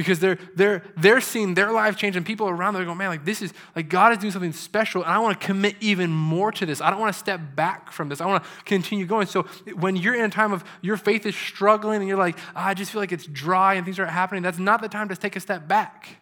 [0.00, 3.10] because they're, they're, they're seeing their life change and people around them are going, man,
[3.10, 6.10] like this is, like God is doing something special and I want to commit even
[6.10, 6.80] more to this.
[6.80, 8.22] I don't want to step back from this.
[8.22, 9.26] I want to continue going.
[9.26, 9.42] So
[9.74, 12.72] when you're in a time of your faith is struggling and you're like, oh, I
[12.72, 15.36] just feel like it's dry and things aren't happening, that's not the time to take
[15.36, 16.16] a step back.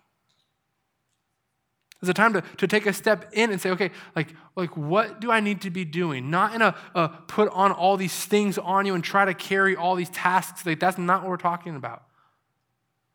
[2.03, 5.21] It's a time to, to take a step in and say, okay, like, like what
[5.21, 6.31] do I need to be doing?
[6.31, 9.77] Not in a, a put on all these things on you and try to carry
[9.77, 10.67] all these tasks.
[10.67, 12.03] Like that's not what we're talking about.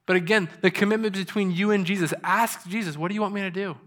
[0.05, 2.13] But again, the commitment between you and Jesus.
[2.23, 3.77] Ask Jesus, what do you want me to do?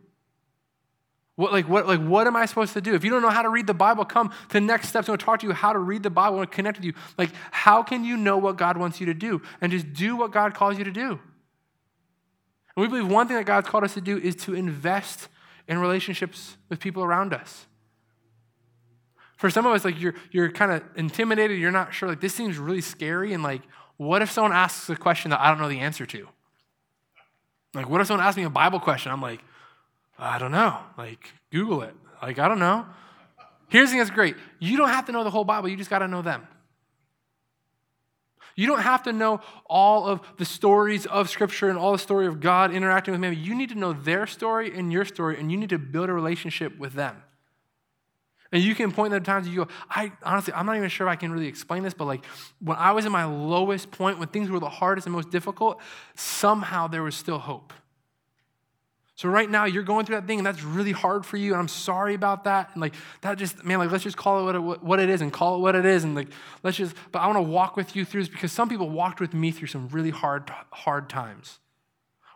[1.36, 2.94] What, like, what, like, what am I supposed to do?
[2.94, 5.08] If you don't know how to read the Bible, come to next steps.
[5.08, 6.40] I want to talk to you how to read the Bible.
[6.40, 6.94] and connect with you.
[7.18, 9.42] Like, how can you know what God wants you to do?
[9.60, 11.10] And just do what God calls you to do.
[11.10, 15.28] And we believe one thing that God's called us to do is to invest
[15.68, 17.66] in relationships with people around us.
[19.36, 22.34] For some of us, like you're you're kind of intimidated, you're not sure, like this
[22.34, 23.60] seems really scary, and like
[23.96, 26.28] what if someone asks a question that I don't know the answer to?
[27.74, 29.12] Like, what if someone asks me a Bible question?
[29.12, 29.42] I'm like,
[30.18, 30.78] I don't know.
[30.96, 31.94] Like, Google it.
[32.22, 32.86] Like, I don't know.
[33.68, 35.90] Here's the thing that's great you don't have to know the whole Bible, you just
[35.90, 36.46] got to know them.
[38.58, 42.26] You don't have to know all of the stories of Scripture and all the story
[42.26, 43.36] of God interacting with man.
[43.38, 46.12] You need to know their story and your story, and you need to build a
[46.14, 47.22] relationship with them.
[48.52, 51.10] And you can point them times you go, I honestly, I'm not even sure if
[51.10, 52.24] I can really explain this, but like
[52.60, 55.80] when I was in my lowest point, when things were the hardest and most difficult,
[56.14, 57.72] somehow there was still hope.
[59.16, 61.60] So right now you're going through that thing and that's really hard for you and
[61.60, 64.54] I'm sorry about that and like that just man like let's just call it what
[64.54, 66.28] it, what it is and call it what it is and like
[66.62, 69.18] let's just but I want to walk with you through this because some people walked
[69.18, 71.60] with me through some really hard hard times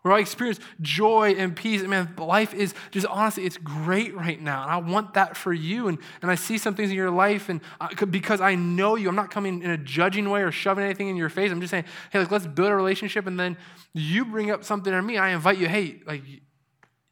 [0.02, 1.80] where I experience joy and peace.
[1.80, 4.62] And man, life is just honestly, it's great right now.
[4.62, 5.88] And I want that for you.
[5.88, 9.08] And, and I see some things in your life, and I, because I know you,
[9.08, 11.50] I'm not coming in a judging way or shoving anything in your face.
[11.50, 13.26] I'm just saying, hey, like, let's build a relationship.
[13.26, 13.56] And then
[13.92, 15.18] you bring up something to me.
[15.18, 16.22] I invite you, hey, like,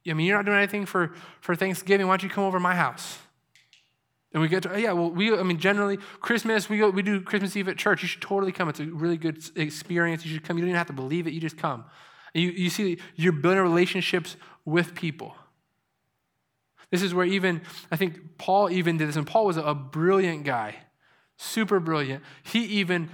[0.06, 2.06] I mean, you're not doing anything for, for Thanksgiving.
[2.06, 3.18] Why don't you come over to my house?
[4.32, 7.20] And we get to, yeah, well, we, I mean, generally, Christmas, we, go, we do
[7.20, 8.02] Christmas Eve at church.
[8.02, 8.68] You should totally come.
[8.68, 10.24] It's a really good experience.
[10.24, 10.58] You should come.
[10.58, 11.32] You don't even have to believe it.
[11.32, 11.84] You just come.
[12.34, 15.34] You, you see, you're building relationships with people.
[16.90, 20.44] This is where even, I think Paul even did this, and Paul was a, brilliant
[20.44, 20.76] guy,
[21.36, 22.22] super brilliant.
[22.42, 23.10] He even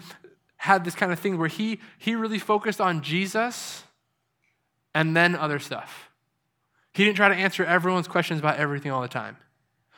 [0.57, 3.83] had this kind of thing where he, he really focused on Jesus
[4.95, 6.11] and then other stuff.
[6.93, 9.37] He didn't try to answer everyone's questions about everything all the time.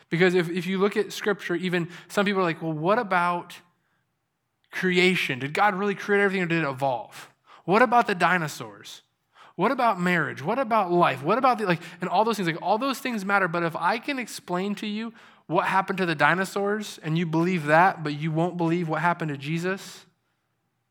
[0.09, 3.55] Because if, if you look at scripture, even some people are like, well, what about
[4.71, 5.39] creation?
[5.39, 7.31] Did God really create everything or did it evolve?
[7.65, 9.03] What about the dinosaurs?
[9.57, 10.43] What about marriage?
[10.43, 11.23] What about life?
[11.23, 12.47] What about the, like, and all those things?
[12.47, 15.15] Like, all those things matter, but if I can explain to you
[15.47, 19.31] what happened to the dinosaurs and you believe that, but you won't believe what happened
[19.31, 20.05] to Jesus,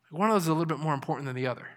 [0.09, 1.67] one of those is a little bit more important than the other.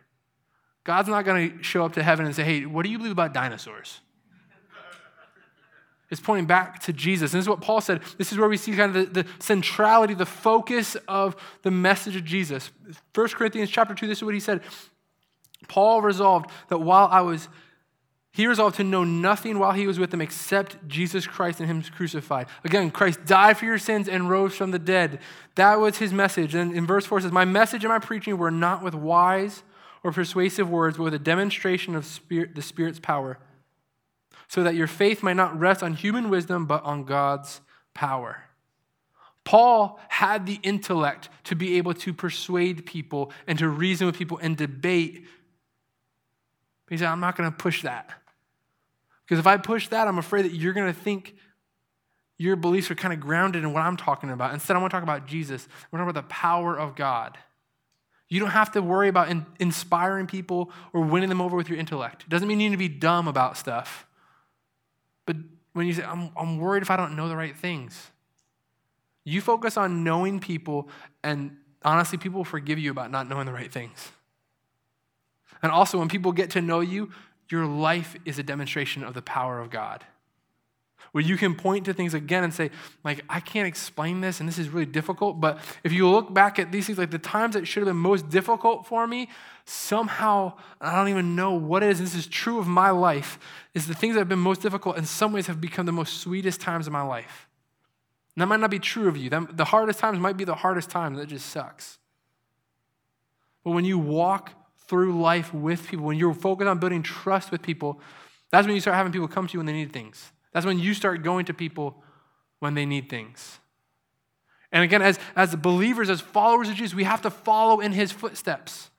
[0.84, 3.12] God's not going to show up to heaven and say, hey, what do you believe
[3.12, 4.00] about dinosaurs?
[6.10, 7.34] It's pointing back to Jesus.
[7.34, 8.00] And this is what Paul said.
[8.16, 12.16] This is where we see kind of the, the, centrality, the focus of the message
[12.16, 12.70] of Jesus.
[13.14, 14.62] 1 Corinthians chapter 2, this is what he said.
[15.66, 17.48] Paul resolved that while I was,
[18.32, 21.82] he resolved to know nothing while he was with them except Jesus Christ and him
[21.82, 22.46] crucified.
[22.62, 25.18] Again, Christ died for your sins and rose from the dead.
[25.56, 26.54] That was his message.
[26.54, 29.64] And in verse 4 says, My message and my preaching were not with wise
[30.04, 33.38] or persuasive words, but with a demonstration of spirit, the Spirit's power,
[34.46, 37.60] so that your faith might not rest on human wisdom, but on God's
[37.94, 38.44] power.
[39.44, 44.38] Paul had the intellect to be able to persuade people and to reason with people
[44.42, 45.26] and debate
[46.88, 48.10] but he said, I'm not going to push that.
[49.26, 51.34] Because if I push that, I'm afraid that you're going to think
[52.38, 54.54] your beliefs are kind of grounded in what I'm talking about.
[54.54, 55.68] Instead, I want to talk about Jesus.
[55.90, 57.36] We're talking about the power of God.
[58.30, 61.78] You don't have to worry about in, inspiring people or winning them over with your
[61.78, 62.22] intellect.
[62.22, 64.06] It doesn't mean you need to be dumb about stuff.
[65.26, 65.36] But
[65.74, 68.10] when you say, I'm, I'm worried if I don't know the right things,
[69.24, 70.88] you focus on knowing people,
[71.22, 74.10] and honestly, people will forgive you about not knowing the right things.
[75.62, 77.10] And also, when people get to know you,
[77.50, 80.04] your life is a demonstration of the power of God.
[81.12, 82.70] Where you can point to things again and say,
[83.02, 85.40] like, I can't explain this, and this is really difficult.
[85.40, 87.96] But if you look back at these things, like the times that should have been
[87.96, 89.30] most difficult for me,
[89.64, 93.38] somehow, I don't even know what it is, this is true of my life,
[93.72, 96.18] is the things that have been most difficult in some ways have become the most
[96.18, 97.48] sweetest times of my life.
[98.36, 99.30] And that might not be true of you.
[99.30, 101.18] The hardest times might be the hardest times.
[101.18, 101.98] That just sucks.
[103.64, 104.52] But when you walk
[104.88, 108.00] through life with people, when you're focused on building trust with people,
[108.50, 110.32] that's when you start having people come to you when they need things.
[110.52, 112.02] That's when you start going to people
[112.58, 113.58] when they need things.
[114.72, 118.12] And again, as, as believers, as followers of Jesus, we have to follow in his
[118.12, 118.90] footsteps.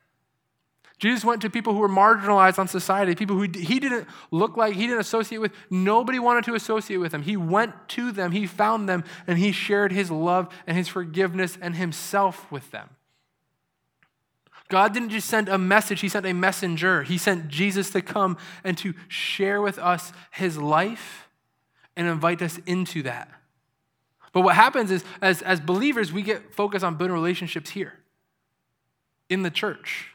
[0.99, 4.75] Jesus went to people who were marginalized on society, people who he didn't look like,
[4.75, 5.53] he didn't associate with.
[5.69, 7.21] Nobody wanted to associate with him.
[7.21, 11.57] He went to them, he found them, and he shared his love and his forgiveness
[11.61, 12.89] and himself with them.
[14.69, 17.03] God didn't just send a message, He sent a messenger.
[17.03, 21.27] He sent Jesus to come and to share with us His life
[21.97, 23.29] and invite us into that.
[24.31, 27.93] But what happens is, as, as believers, we get focused on building relationships here
[29.27, 30.11] in the church.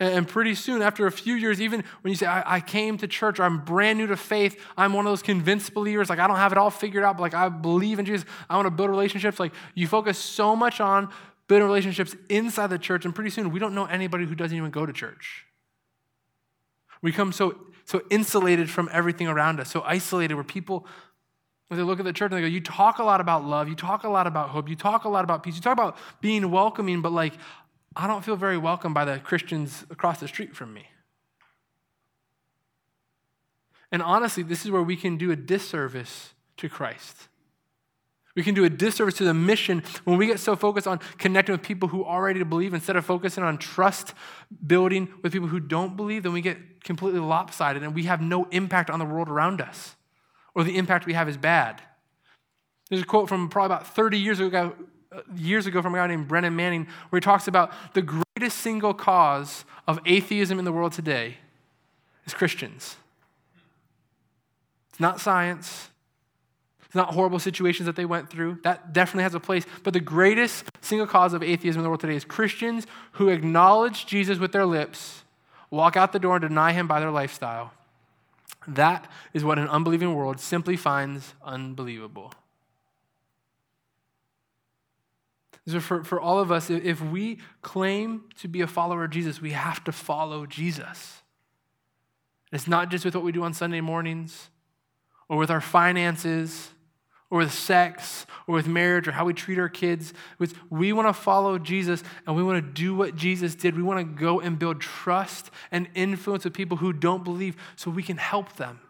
[0.00, 3.08] And pretty soon, after a few years, even when you say, I, I, came to
[3.08, 6.28] church, or I'm brand new to faith, I'm one of those convinced believers, like I
[6.28, 8.70] don't have it all figured out, but like I believe in Jesus, I want to
[8.70, 9.40] build relationships.
[9.40, 11.08] Like you focus so much on
[11.48, 14.70] building relationships inside the church, and pretty soon we don't know anybody who doesn't even
[14.70, 15.46] go to church.
[17.00, 20.86] We become so, so insulated from everything around us, so isolated where people,
[21.68, 23.68] when they look at the church and they go, You talk a lot about love,
[23.68, 25.96] you talk a lot about hope, you talk a lot about peace, you talk about
[26.20, 27.32] being welcoming, but like,
[27.96, 30.86] I don't feel very welcome by the Christians across the street from me.
[33.90, 37.28] And honestly, this is where we can do a disservice to Christ.
[38.38, 41.52] We can do a disservice to the mission when we get so focused on connecting
[41.52, 44.14] with people who already believe instead of focusing on trust
[44.64, 48.44] building with people who don't believe, then we get completely lopsided and we have no
[48.52, 49.96] impact on the world around us,
[50.54, 51.82] or the impact we have is bad.
[52.88, 54.72] There's a quote from probably about 30 years ago,
[55.10, 58.58] uh, years ago from a guy named Brennan Manning where he talks about the greatest
[58.58, 61.38] single cause of atheism in the world today
[62.24, 62.98] is Christians.
[64.90, 65.87] It's not science,
[66.88, 68.60] it's not horrible situations that they went through.
[68.62, 69.66] That definitely has a place.
[69.82, 74.06] But the greatest single cause of atheism in the world today is Christians who acknowledge
[74.06, 75.22] Jesus with their lips,
[75.70, 77.74] walk out the door and deny him by their lifestyle.
[78.66, 82.32] That is what an unbelieving world simply finds unbelievable.
[85.66, 89.42] So for, for all of us, if we claim to be a follower of Jesus,
[89.42, 91.20] we have to follow Jesus.
[92.50, 94.48] It's not just with what we do on Sunday mornings
[95.28, 96.70] or with our finances
[97.30, 100.14] or with sex or with marriage or how we treat our kids.
[100.70, 103.76] We want to follow Jesus and we want to do what Jesus did.
[103.76, 107.90] We want to go and build trust and influence with people who don't believe so
[107.90, 108.80] we can help them.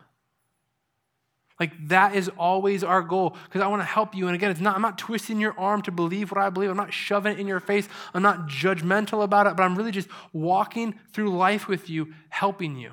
[1.58, 4.28] Like that is always our goal because I want to help you.
[4.28, 6.70] And again, it's not, I'm not twisting your arm to believe what I believe.
[6.70, 7.88] I'm not shoving it in your face.
[8.14, 12.76] I'm not judgmental about it, but I'm really just walking through life with you, helping
[12.76, 12.92] you.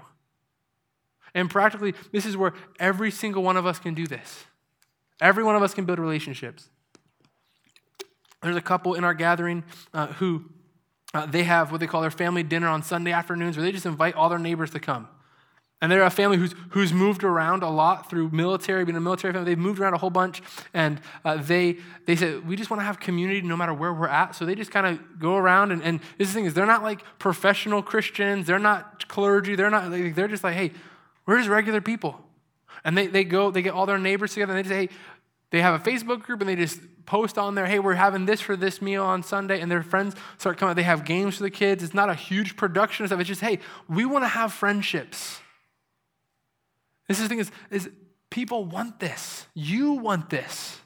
[1.35, 4.45] And practically, this is where every single one of us can do this.
[5.21, 6.69] Every one of us can build relationships.
[8.41, 10.45] There's a couple in our gathering uh, who
[11.13, 13.85] uh, they have what they call their family dinner on Sunday afternoons, where they just
[13.85, 15.07] invite all their neighbors to come.
[15.81, 19.33] And they're a family who's, who's moved around a lot through military, being a military
[19.33, 19.51] family.
[19.51, 20.41] They've moved around a whole bunch.
[20.73, 24.07] And uh, they, they said, we just want to have community no matter where we're
[24.07, 24.35] at.
[24.35, 25.71] So they just kind of go around.
[25.71, 28.47] And, and this thing is, they're not like professional Christians.
[28.47, 29.55] They're not clergy.
[29.55, 30.71] They're not, they're just like, hey,
[31.27, 32.24] we're just regular people.
[32.83, 34.89] And they, they go, they get all their neighbors together and they say, hey,
[35.51, 38.41] they have a Facebook group and they just post on there, hey, we're having this
[38.41, 39.61] for this meal on Sunday.
[39.61, 40.75] And their friends start coming.
[40.75, 41.83] They have games for the kids.
[41.83, 43.19] It's not a huge production of stuff.
[43.19, 45.39] It's just, hey, we want to have friendships.
[47.07, 47.89] This is the thing is, is
[48.29, 49.45] people want this.
[49.53, 50.79] You want this.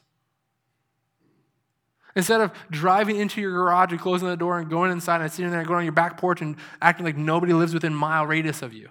[2.16, 5.52] Instead of driving into your garage and closing the door and going inside and sitting
[5.52, 8.62] there and going on your back porch and acting like nobody lives within mile radius
[8.62, 8.90] of you.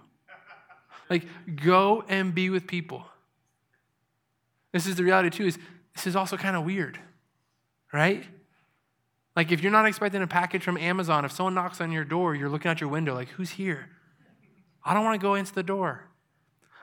[1.11, 3.05] Like, go and be with people.
[4.73, 5.59] This is the reality, too, is
[5.95, 6.99] this is also kind of weird,
[7.93, 8.25] right?
[9.35, 12.35] Like, if you're not expecting a package from Amazon, if someone knocks on your door,
[12.35, 13.89] you're looking out your window, like, who's here?
[14.85, 16.05] I don't want to go into the door.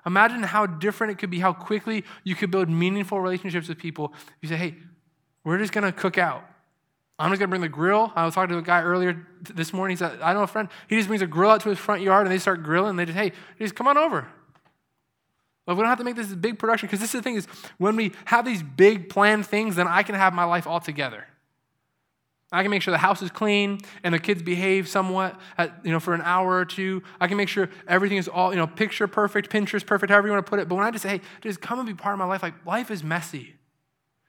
[0.06, 4.14] Imagine how different it could be, how quickly you could build meaningful relationships with people.
[4.42, 4.76] You say, hey,
[5.44, 6.44] we're just going to cook out.
[7.18, 8.12] I'm just to bring the grill.
[8.16, 9.96] I was talking to a guy earlier this morning.
[9.96, 10.68] He said, I know a friend.
[10.90, 12.92] He just brings a grill out to his front yard and they start grilling.
[12.92, 14.28] And they just, hey, just come on over.
[15.66, 17.36] But we don't have to make this a big production because this is the thing
[17.36, 17.48] is
[17.78, 21.26] when we have these big planned things, then I can have my life all together.
[22.52, 25.92] I can make sure the house is clean and the kids behave somewhat at, you
[25.92, 27.02] know, for an hour or two.
[27.20, 30.34] I can make sure everything is all, you know, picture perfect, Pinterest perfect, however you
[30.34, 30.70] want to put it.
[30.70, 32.66] But when I just say, hey, just come and be part of my life, like
[32.66, 33.56] life is messy.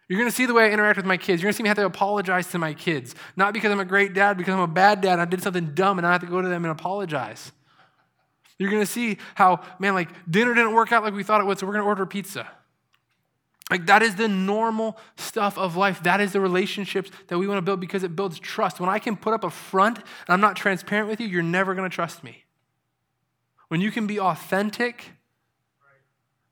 [0.09, 1.43] You're going to see the way I interact with my kids.
[1.43, 3.15] You're going to see me have to apologize to my kids.
[3.35, 5.19] Not because I'm a great dad, because I'm a bad dad.
[5.19, 7.51] I did something dumb and I have to go to them and apologize.
[8.59, 11.47] You're going to see how, man, like dinner didn't work out like we thought it
[11.47, 12.49] would, so we're going to order pizza.
[13.69, 16.05] Like, that is the normal stuff of life.
[16.05, 18.79] That is the relationships that we want to build because it builds trust.
[18.79, 21.75] When I can put up a front and I'm not transparent with you, you're never
[21.75, 22.45] going to trust me.
[23.67, 25.11] When you can be authentic,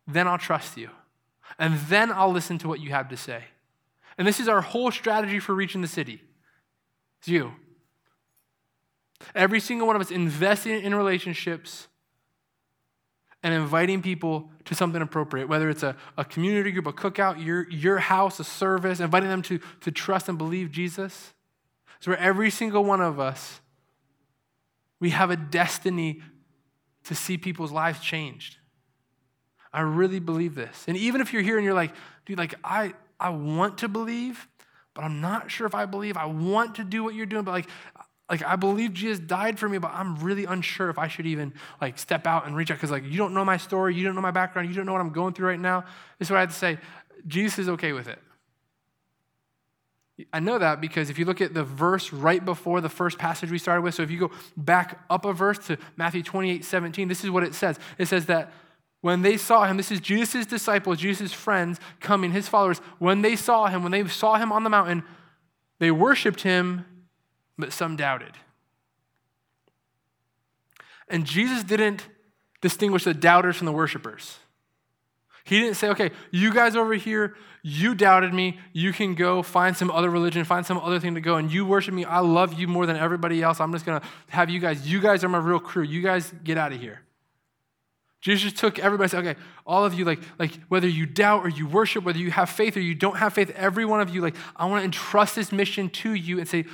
[0.08, 0.90] then I'll trust you.
[1.58, 3.44] And then I'll listen to what you have to say.
[4.18, 6.22] And this is our whole strategy for reaching the city.
[7.20, 7.52] It's you.
[9.34, 11.88] Every single one of us investing in relationships
[13.42, 17.68] and inviting people to something appropriate, whether it's a, a community group, a cookout, your,
[17.70, 21.34] your house, a service, inviting them to, to trust and believe Jesus.
[22.00, 23.60] So, where every single one of us,
[24.98, 26.22] we have a destiny
[27.04, 28.56] to see people's lives changed.
[29.74, 30.84] I really believe this.
[30.86, 31.92] And even if you're here and you're like,
[32.24, 34.46] dude, like, I, I want to believe,
[34.94, 36.16] but I'm not sure if I believe.
[36.16, 37.66] I want to do what you're doing, but like,
[38.30, 41.52] like I believe Jesus died for me, but I'm really unsure if I should even
[41.80, 44.14] like step out and reach out because like you don't know my story, you don't
[44.14, 45.82] know my background, you don't know what I'm going through right now.
[46.18, 46.78] This is what I have to say.
[47.26, 48.18] Jesus is okay with it.
[50.32, 53.50] I know that because if you look at the verse right before the first passage
[53.50, 57.08] we started with, so if you go back up a verse to Matthew 28, 17,
[57.08, 57.80] this is what it says.
[57.98, 58.52] It says that
[59.04, 63.36] when they saw him, this is Jesus' disciples, Jesus' friends coming, his followers, when they
[63.36, 65.02] saw him, when they saw him on the mountain,
[65.78, 66.86] they worshiped him
[67.58, 68.32] but some doubted.
[71.06, 72.08] And Jesus didn't
[72.62, 74.38] distinguish the doubters from the worshipers.
[75.44, 78.58] He didn't say, okay, you guys over here, you doubted me.
[78.72, 81.66] You can go find some other religion, find some other thing to go, and you
[81.66, 82.06] worship me.
[82.06, 83.60] I love you more than everybody else.
[83.60, 85.82] I'm just going to have you guys, you guys are my real crew.
[85.82, 87.02] You guys get out of here.
[88.24, 91.66] Jesus took everybody said, okay, all of you, like, like whether you doubt or you
[91.66, 94.34] worship, whether you have faith or you don't have faith, every one of you, like,
[94.56, 96.64] I want to entrust this mission to you and say,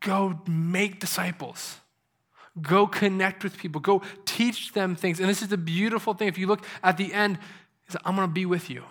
[0.00, 1.76] go make disciples.
[2.60, 3.80] Go connect with people.
[3.80, 5.20] Go teach them things.
[5.20, 6.26] And this is the beautiful thing.
[6.26, 7.38] If you look at the end,
[8.04, 8.82] I'm going to be with you.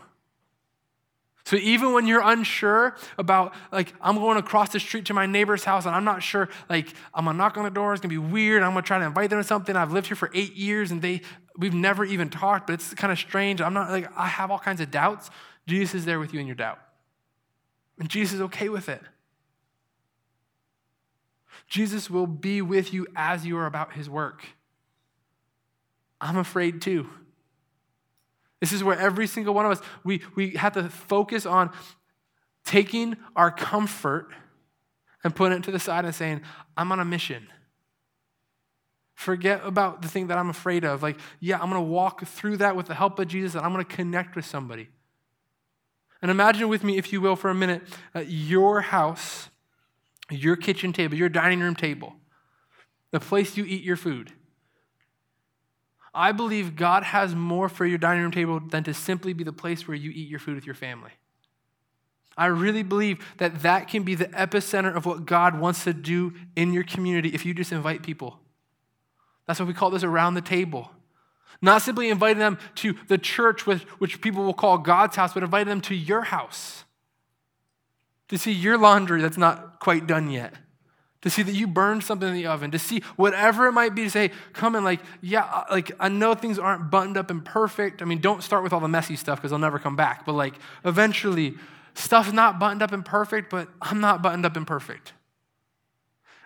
[1.48, 5.64] So even when you're unsure about, like, I'm going across the street to my neighbor's
[5.64, 8.18] house and I'm not sure, like, I'm gonna knock on the door, it's gonna be
[8.18, 9.74] weird, I'm gonna try to invite them to something.
[9.74, 11.22] I've lived here for eight years and they,
[11.58, 13.62] we've never even talked, but it's kind of strange.
[13.62, 15.30] I'm not, like, I have all kinds of doubts.
[15.68, 16.80] Jesus is there with you in your doubt.
[18.00, 19.02] And Jesus is okay with it.
[21.68, 24.46] Jesus will be with you as you are about his work.
[26.22, 27.10] I'm afraid too.
[28.60, 31.72] This is where every single one of us, we, we have to focus on
[32.64, 34.30] taking our comfort
[35.24, 36.42] and putting it to the side and saying,
[36.76, 37.48] I'm on a mission.
[39.18, 41.04] Forget about the thing that I'm afraid of.
[41.04, 43.74] Like, yeah, I'm going to walk through that with the help of Jesus and I'm
[43.74, 44.88] going to connect with somebody.
[46.22, 47.82] And imagine with me, if you will, for a minute,
[48.16, 49.50] uh, your house
[50.30, 52.16] your kitchen table, your dining room table,
[53.12, 54.34] the place you eat your food.
[56.14, 59.54] I believe God has more for your dining room table than to simply be the
[59.54, 61.12] place where you eat your food with your family.
[62.36, 66.34] I really believe that that can be the epicenter of what God wants to do
[66.56, 68.40] in your community if you just invite people.
[69.48, 70.92] That's what we call this around the table.
[71.62, 75.42] Not simply inviting them to the church, which, which people will call God's house, but
[75.42, 76.84] inviting them to your house
[78.28, 80.54] to see your laundry that's not quite done yet,
[81.22, 84.04] to see that you burned something in the oven, to see whatever it might be,
[84.04, 88.02] to say, come and like, yeah, like I know things aren't buttoned up and perfect.
[88.02, 90.26] I mean, don't start with all the messy stuff because they'll never come back.
[90.26, 91.56] But like, eventually,
[91.94, 95.14] stuff's not buttoned up and perfect, but I'm not buttoned up and perfect.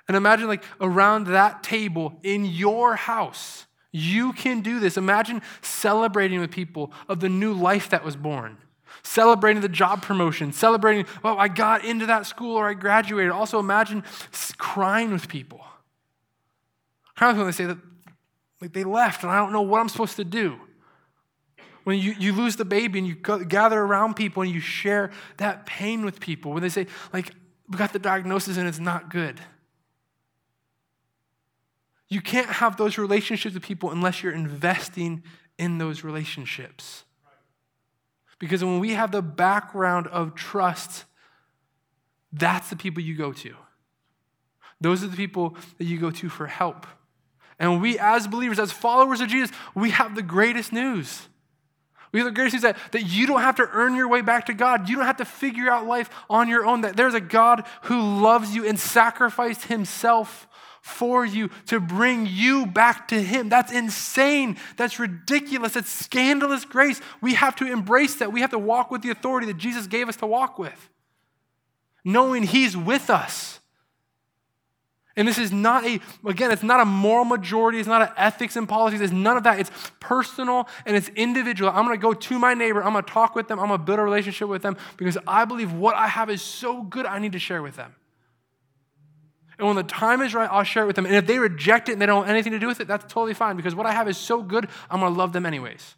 [0.07, 4.97] And imagine like around that table in your house, you can do this.
[4.97, 8.57] Imagine celebrating with people of the new life that was born
[9.03, 13.31] celebrating the job promotion, celebrating, well, I got into that school or I graduated.
[13.31, 14.03] Also, imagine
[14.57, 15.61] crying with people.
[17.15, 17.77] Crying when they say that
[18.59, 20.59] like they left and I don't know what I'm supposed to do.
[21.83, 25.65] When you, you lose the baby and you gather around people and you share that
[25.65, 26.51] pain with people.
[26.51, 27.33] When they say, like,
[27.67, 29.39] we got the diagnosis and it's not good.
[32.11, 35.23] You can't have those relationships with people unless you're investing
[35.57, 37.05] in those relationships.
[38.37, 41.05] Because when we have the background of trust,
[42.33, 43.55] that's the people you go to.
[44.81, 46.85] Those are the people that you go to for help.
[47.57, 51.29] And we, as believers, as followers of Jesus, we have the greatest news.
[52.11, 54.47] We have the greatest news that, that you don't have to earn your way back
[54.47, 54.89] to God.
[54.89, 56.81] You don't have to figure out life on your own.
[56.81, 60.47] That there's a God who loves you and sacrificed himself
[60.81, 63.49] for you to bring you back to Him.
[63.49, 64.57] That's insane.
[64.77, 65.73] That's ridiculous.
[65.73, 66.99] That's scandalous grace.
[67.21, 68.33] We have to embrace that.
[68.33, 70.89] We have to walk with the authority that Jesus gave us to walk with,
[72.03, 73.59] knowing He's with us.
[75.15, 78.55] And this is not a, again, it's not a moral majority, it's not an ethics
[78.55, 79.59] and policies, it's none of that.
[79.59, 79.69] It's
[79.99, 81.69] personal and it's individual.
[81.69, 84.03] I'm gonna go to my neighbor, I'm gonna talk with them, I'm gonna build a
[84.03, 87.39] relationship with them because I believe what I have is so good, I need to
[87.39, 87.93] share with them.
[89.61, 91.05] And when the time is right, I'll share it with them.
[91.05, 93.05] And if they reject it and they don't have anything to do with it, that's
[93.05, 95.95] totally fine because what I have is so good, I'm gonna love them anyways.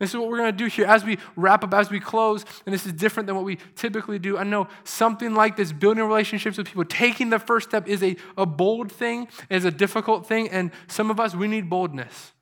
[0.00, 2.44] This is what we're going to do here as we wrap up, as we close.
[2.66, 4.36] And this is different than what we typically do.
[4.36, 8.16] I know something like this, building relationships with people, taking the first step is a,
[8.36, 10.48] a bold thing, is a difficult thing.
[10.48, 12.32] And some of us, we need boldness.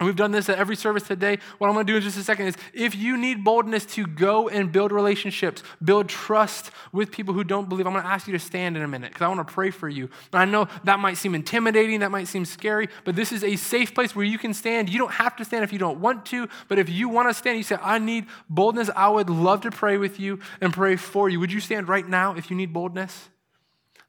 [0.00, 1.38] We've done this at every service today.
[1.58, 4.06] What I'm going to do in just a second is if you need boldness to
[4.06, 8.28] go and build relationships, build trust with people who don't believe, I'm going to ask
[8.28, 10.08] you to stand in a minute because I want to pray for you.
[10.32, 13.56] And I know that might seem intimidating, that might seem scary, but this is a
[13.56, 14.88] safe place where you can stand.
[14.88, 17.34] You don't have to stand if you don't want to, but if you want to
[17.34, 20.94] stand, you say, I need boldness, I would love to pray with you and pray
[20.94, 21.40] for you.
[21.40, 23.30] Would you stand right now if you need boldness?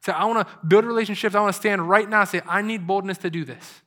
[0.02, 1.34] Say, I want to build relationships.
[1.34, 3.82] I want to stand right now say, I need boldness to do this.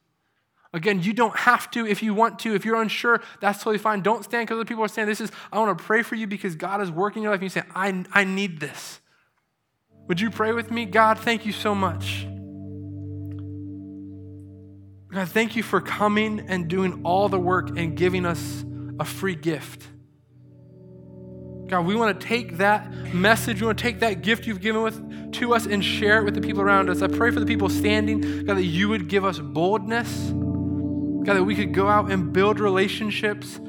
[0.73, 2.55] Again, you don't have to if you want to.
[2.55, 4.01] If you're unsure, that's totally fine.
[4.01, 6.25] Don't stand because other people are saying, This is, I want to pray for you
[6.25, 7.41] because God is working in your life.
[7.41, 8.99] And you say, I, I need this.
[10.07, 10.85] Would you pray with me?
[10.85, 12.27] God, thank you so much.
[15.13, 18.65] God, thank you for coming and doing all the work and giving us
[18.99, 19.87] a free gift.
[21.67, 24.81] God, we want to take that message, we want to take that gift you've given
[24.81, 27.03] with, to us and share it with the people around us.
[27.03, 30.33] I pray for the people standing, God, that you would give us boldness
[31.23, 33.59] God, that we could go out and build relationships.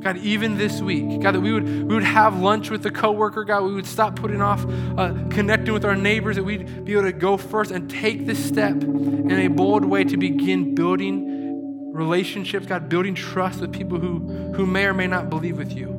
[0.00, 3.42] God, even this week, God, that we would, we would have lunch with the coworker,
[3.44, 4.64] God, we would stop putting off
[4.98, 8.44] uh, connecting with our neighbors, that we'd be able to go first and take this
[8.44, 14.52] step in a bold way to begin building relationships, God, building trust with people who,
[14.54, 15.94] who may or may not believe with you.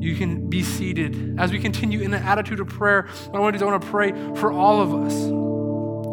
[0.00, 1.38] You can be seated.
[1.38, 3.70] As we continue in the attitude of prayer, what I want to do is I
[3.70, 5.49] want to pray for all of us.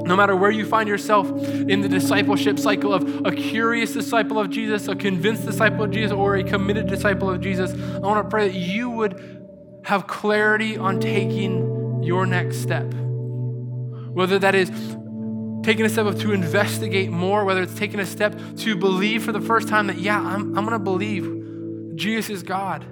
[0.08, 4.50] No matter where you find yourself in the discipleship cycle of a curious disciple of
[4.50, 8.30] Jesus, a convinced disciple of Jesus, or a committed disciple of Jesus, I want to
[8.30, 12.92] pray that you would have clarity on taking your next step.
[12.94, 14.70] Whether that is
[15.64, 19.34] taking a step of to investigate more, whether it's taking a step to believe for
[19.34, 22.86] the first time that, yeah, I'm, I'm going to believe Jesus is God.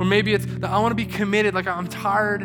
[0.00, 2.42] Or maybe it's that I want to be committed, like I'm tired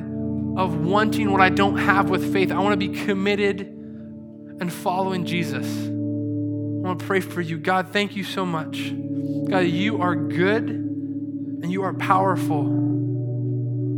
[0.60, 2.51] of wanting what I don't have with faith.
[2.51, 5.66] I want to be committed and following Jesus.
[5.66, 7.57] I want to pray for you.
[7.57, 8.93] God, thank you so much.
[9.49, 12.64] God, you are good and you are powerful.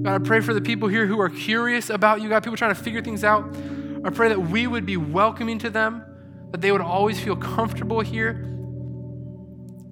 [0.03, 2.75] God, I pray for the people here who are curious about you, God, people trying
[2.75, 3.55] to figure things out.
[4.05, 6.03] I pray that we would be welcoming to them,
[6.51, 8.33] that they would always feel comfortable here.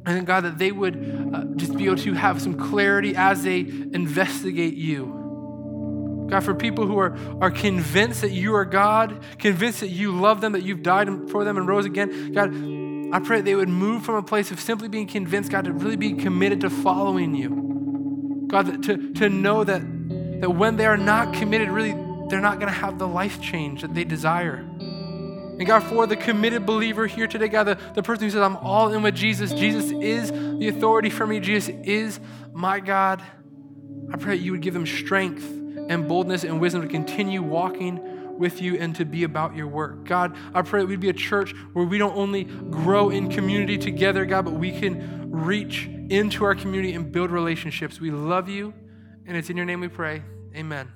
[0.05, 3.61] And God, that they would uh, just be able to have some clarity as they
[3.61, 5.18] investigate you.
[6.29, 10.41] God, for people who are, are convinced that you are God, convinced that you love
[10.41, 12.53] them, that you've died for them and rose again, God,
[13.11, 15.95] I pray they would move from a place of simply being convinced, God, to really
[15.95, 18.45] be committed to following you.
[18.47, 19.81] God, to, to know that,
[20.41, 21.91] that when they are not committed, really,
[22.29, 24.57] they're not going to have the life change that they desire.
[24.57, 28.55] And God, for the committed believer here today, God, the, the person who says, I'm
[28.57, 32.19] all in with Jesus, Jesus is the authority for me, Jesus is
[32.53, 33.21] my God,
[34.11, 35.58] I pray you would give them strength
[35.89, 40.05] and boldness and wisdom to continue walking with you and to be about your work.
[40.05, 43.77] God, I pray that we'd be a church where we don't only grow in community
[43.77, 47.99] together, God, but we can reach into our community and build relationships.
[47.99, 48.73] We love you,
[49.25, 50.23] and it's in your name we pray.
[50.55, 50.89] Amen.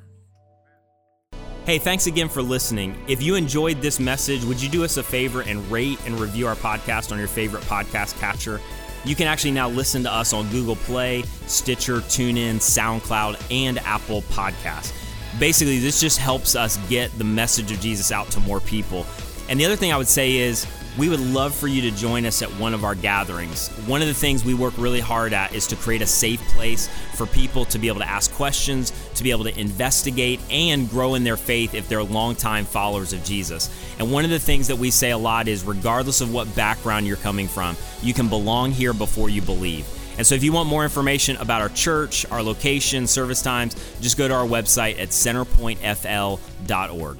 [1.66, 3.02] Hey, thanks again for listening.
[3.08, 6.48] If you enjoyed this message, would you do us a favor and rate and review
[6.48, 8.60] our podcast on your favorite podcast catcher?
[9.06, 14.22] You can actually now listen to us on Google Play, Stitcher, TuneIn, SoundCloud, and Apple
[14.24, 14.93] Podcasts.
[15.39, 19.06] Basically, this just helps us get the message of Jesus out to more people.
[19.49, 20.66] And the other thing I would say is,
[20.98, 23.70] we would love for you to join us at one of our gatherings.
[23.88, 26.88] One of the things we work really hard at is to create a safe place
[27.16, 31.16] for people to be able to ask questions, to be able to investigate, and grow
[31.16, 33.72] in their faith if they're longtime followers of Jesus.
[33.98, 37.08] And one of the things that we say a lot is regardless of what background
[37.08, 39.88] you're coming from, you can belong here before you believe.
[40.18, 44.16] And so, if you want more information about our church, our location, service times, just
[44.16, 47.18] go to our website at centerpointfl.org.